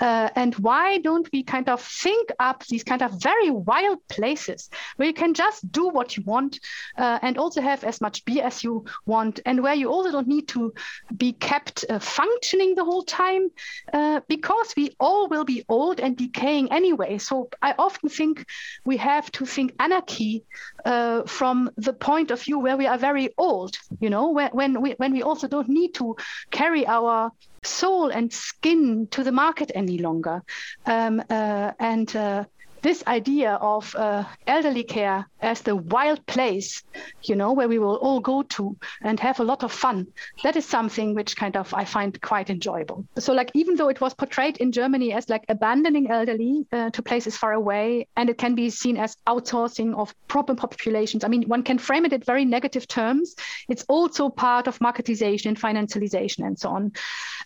Uh, 0.00 0.28
and 0.36 0.54
why 0.56 0.98
don't 0.98 1.28
we 1.32 1.42
kind 1.42 1.68
of 1.68 1.80
think 1.80 2.30
up 2.38 2.64
these 2.66 2.84
kind 2.84 3.02
of 3.02 3.20
very 3.22 3.50
wild 3.50 3.98
places 4.08 4.70
where 4.96 5.08
you 5.08 5.14
can 5.14 5.34
just 5.34 5.70
do 5.72 5.88
what 5.88 6.16
you 6.16 6.22
want 6.24 6.60
uh, 6.98 7.18
and 7.22 7.38
also 7.38 7.60
have 7.60 7.84
as 7.84 8.00
much 8.00 8.24
beer 8.24 8.44
as 8.44 8.62
you 8.62 8.84
want, 9.06 9.40
and 9.46 9.62
where 9.62 9.74
you 9.74 9.88
also 9.88 10.12
don't 10.12 10.28
need 10.28 10.46
to 10.48 10.72
be 11.16 11.32
kept 11.32 11.84
uh, 11.88 11.98
functioning 11.98 12.74
the 12.74 12.84
whole 12.84 13.02
time 13.02 13.48
uh, 13.92 14.20
because 14.28 14.74
we 14.76 14.94
all 15.00 15.28
will 15.28 15.44
be 15.44 15.64
old 15.68 16.00
and 16.00 16.16
decaying 16.16 16.70
anyway. 16.70 17.18
So 17.18 17.48
I 17.62 17.74
often 17.78 18.08
think 18.10 18.44
we 18.84 18.98
have 18.98 19.30
to 19.32 19.46
think 19.46 19.74
anarchy 19.78 20.44
uh, 20.84 21.22
from 21.24 21.70
the 21.76 21.92
point 21.92 22.30
of 22.30 22.42
view 22.42 22.58
where 22.58 22.76
we 22.76 22.86
are 22.86 22.98
very 22.98 23.30
old, 23.38 23.76
you 24.00 24.10
know, 24.10 24.28
when, 24.30 24.50
when 24.50 24.80
we 24.82 24.94
when 24.98 25.12
we 25.12 25.22
also 25.22 25.48
don't 25.48 25.68
need 25.68 25.94
to 25.94 26.16
carry 26.50 26.86
our 26.86 27.32
soul 27.64 28.10
and 28.10 28.32
skin 28.32 29.08
to 29.10 29.24
the 29.24 29.32
market 29.32 29.72
any 29.74 29.98
longer. 29.98 30.42
Um, 30.86 31.22
uh, 31.30 31.72
and 31.78 32.14
uh, 32.14 32.44
this 32.82 33.02
idea 33.06 33.54
of 33.54 33.94
uh, 33.94 34.24
elderly 34.46 34.84
care 34.84 35.26
as 35.40 35.62
the 35.62 35.76
wild 35.76 36.24
place, 36.26 36.82
you 37.22 37.36
know, 37.36 37.52
where 37.52 37.68
we 37.68 37.78
will 37.78 37.96
all 37.96 38.20
go 38.20 38.42
to 38.42 38.76
and 39.02 39.20
have 39.20 39.40
a 39.40 39.44
lot 39.44 39.62
of 39.62 39.72
fun, 39.72 40.06
that 40.42 40.56
is 40.56 40.64
something 40.64 41.14
which 41.14 41.36
kind 41.36 41.56
of 41.56 41.72
I 41.74 41.84
find 41.84 42.20
quite 42.20 42.50
enjoyable. 42.50 43.04
So, 43.18 43.32
like, 43.32 43.50
even 43.54 43.76
though 43.76 43.88
it 43.88 44.00
was 44.00 44.14
portrayed 44.14 44.58
in 44.58 44.72
Germany 44.72 45.12
as 45.12 45.28
like 45.28 45.44
abandoning 45.48 46.10
elderly 46.10 46.66
uh, 46.72 46.90
to 46.90 47.02
places 47.02 47.36
far 47.36 47.52
away, 47.52 48.08
and 48.16 48.30
it 48.30 48.38
can 48.38 48.54
be 48.54 48.70
seen 48.70 48.96
as 48.96 49.16
outsourcing 49.26 49.96
of 49.96 50.14
problem 50.28 50.56
populations, 50.56 51.24
I 51.24 51.28
mean, 51.28 51.42
one 51.48 51.62
can 51.62 51.78
frame 51.78 52.04
it 52.04 52.12
in 52.12 52.22
very 52.22 52.44
negative 52.44 52.88
terms. 52.88 53.34
It's 53.68 53.84
also 53.88 54.28
part 54.28 54.66
of 54.66 54.78
marketization 54.78 55.46
and 55.46 55.60
financialization 55.60 56.46
and 56.46 56.58
so 56.58 56.70
on. 56.70 56.92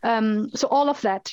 Um, 0.03 0.51
so, 0.55 0.69
all 0.69 0.89
of 0.89 1.01
that 1.03 1.33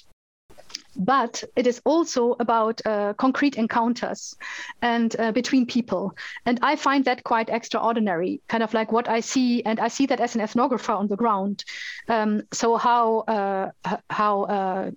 but 0.96 1.44
it 1.56 1.68
is 1.68 1.82
also 1.86 2.36
about 2.40 2.82
uh, 2.86 3.14
concrete 3.14 3.58
encounters 3.58 4.36
and 4.82 5.16
uh, 5.20 5.32
between 5.32 5.66
people. 5.66 6.16
And 6.46 6.60
I 6.62 6.76
find 6.76 7.06
that 7.06 7.24
quite 7.24 7.50
extraordinary, 7.50 8.42
kind 8.48 8.64
of 8.64 8.74
like 8.74 8.92
what 8.92 9.08
I 9.08 9.20
see, 9.20 9.64
and 9.64 9.80
I 9.80 9.88
see 9.88 10.06
that 10.08 10.20
as 10.20 10.36
an 10.36 10.42
ethnographer 10.42 10.98
on 10.98 11.08
the 11.08 11.16
ground. 11.16 11.64
Um, 12.08 12.44
so 12.52 12.78
how 12.78 13.20
uh, 13.20 13.72
how 14.10 14.44
uh, 14.44 14.92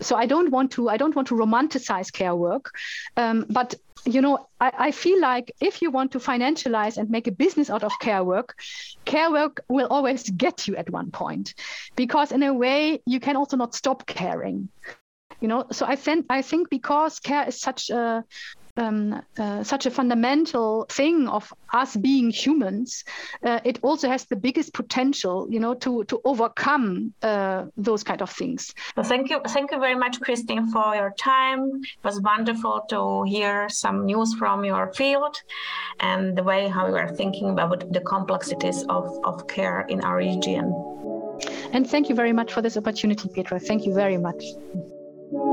so 0.00 0.16
I 0.16 0.26
don't 0.26 0.50
want 0.50 0.72
to 0.72 0.88
I 0.88 0.96
don't 0.96 1.14
want 1.14 1.28
to 1.28 1.34
romanticize 1.34 2.12
care 2.12 2.34
work, 2.34 2.72
um, 3.16 3.46
but 3.48 3.74
you 4.04 4.20
know 4.20 4.48
I, 4.60 4.72
I 4.78 4.90
feel 4.90 5.20
like 5.20 5.52
if 5.60 5.82
you 5.82 5.90
want 5.90 6.12
to 6.12 6.18
financialize 6.18 6.96
and 6.96 7.10
make 7.10 7.26
a 7.26 7.32
business 7.32 7.70
out 7.70 7.84
of 7.84 7.92
care 8.00 8.24
work, 8.24 8.58
care 9.04 9.30
work 9.30 9.60
will 9.68 9.86
always 9.88 10.28
get 10.30 10.66
you 10.66 10.76
at 10.76 10.90
one 10.90 11.10
point, 11.10 11.54
because 11.94 12.32
in 12.32 12.42
a 12.42 12.52
way 12.52 13.00
you 13.06 13.20
can 13.20 13.36
also 13.36 13.56
not 13.56 13.74
stop 13.74 14.06
caring 14.06 14.68
you 15.40 15.48
know 15.48 15.66
so 15.70 15.86
i 15.86 15.96
think 15.96 16.26
i 16.30 16.42
think 16.42 16.70
because 16.70 17.20
care 17.20 17.48
is 17.48 17.60
such 17.60 17.90
a 17.90 18.24
um, 18.76 19.22
uh, 19.38 19.62
such 19.62 19.86
a 19.86 19.90
fundamental 19.90 20.86
thing 20.88 21.28
of 21.28 21.52
us 21.72 21.94
being 21.96 22.30
humans, 22.30 23.04
uh, 23.44 23.60
it 23.64 23.78
also 23.82 24.08
has 24.08 24.24
the 24.24 24.36
biggest 24.36 24.72
potential, 24.72 25.46
you 25.50 25.60
know, 25.60 25.74
to 25.74 26.04
to 26.04 26.20
overcome 26.24 27.12
uh, 27.22 27.66
those 27.76 28.02
kind 28.02 28.22
of 28.22 28.30
things. 28.30 28.74
Well, 28.96 29.04
thank 29.04 29.30
you, 29.30 29.40
thank 29.48 29.72
you 29.72 29.78
very 29.78 29.94
much, 29.94 30.20
Kristine, 30.20 30.70
for 30.72 30.94
your 30.94 31.12
time. 31.18 31.82
It 31.82 32.04
was 32.04 32.20
wonderful 32.20 32.86
to 32.88 33.24
hear 33.24 33.68
some 33.68 34.06
news 34.06 34.34
from 34.34 34.64
your 34.64 34.92
field 34.94 35.36
and 36.00 36.36
the 36.36 36.42
way 36.42 36.68
how 36.68 36.88
you 36.88 36.96
are 36.96 37.14
thinking 37.14 37.50
about 37.50 37.92
the 37.92 38.00
complexities 38.00 38.84
of, 38.88 39.18
of 39.24 39.46
care 39.48 39.82
in 39.82 40.00
our 40.00 40.16
region. 40.16 40.72
And 41.72 41.88
thank 41.88 42.08
you 42.08 42.14
very 42.14 42.32
much 42.32 42.52
for 42.52 42.62
this 42.62 42.76
opportunity, 42.76 43.28
Petra. 43.28 43.58
Thank 43.58 43.86
you 43.86 43.94
very 43.94 44.18
much. 44.18 44.44
Thank 45.32 45.44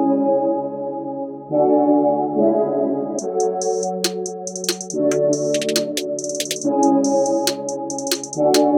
you. 8.58 8.69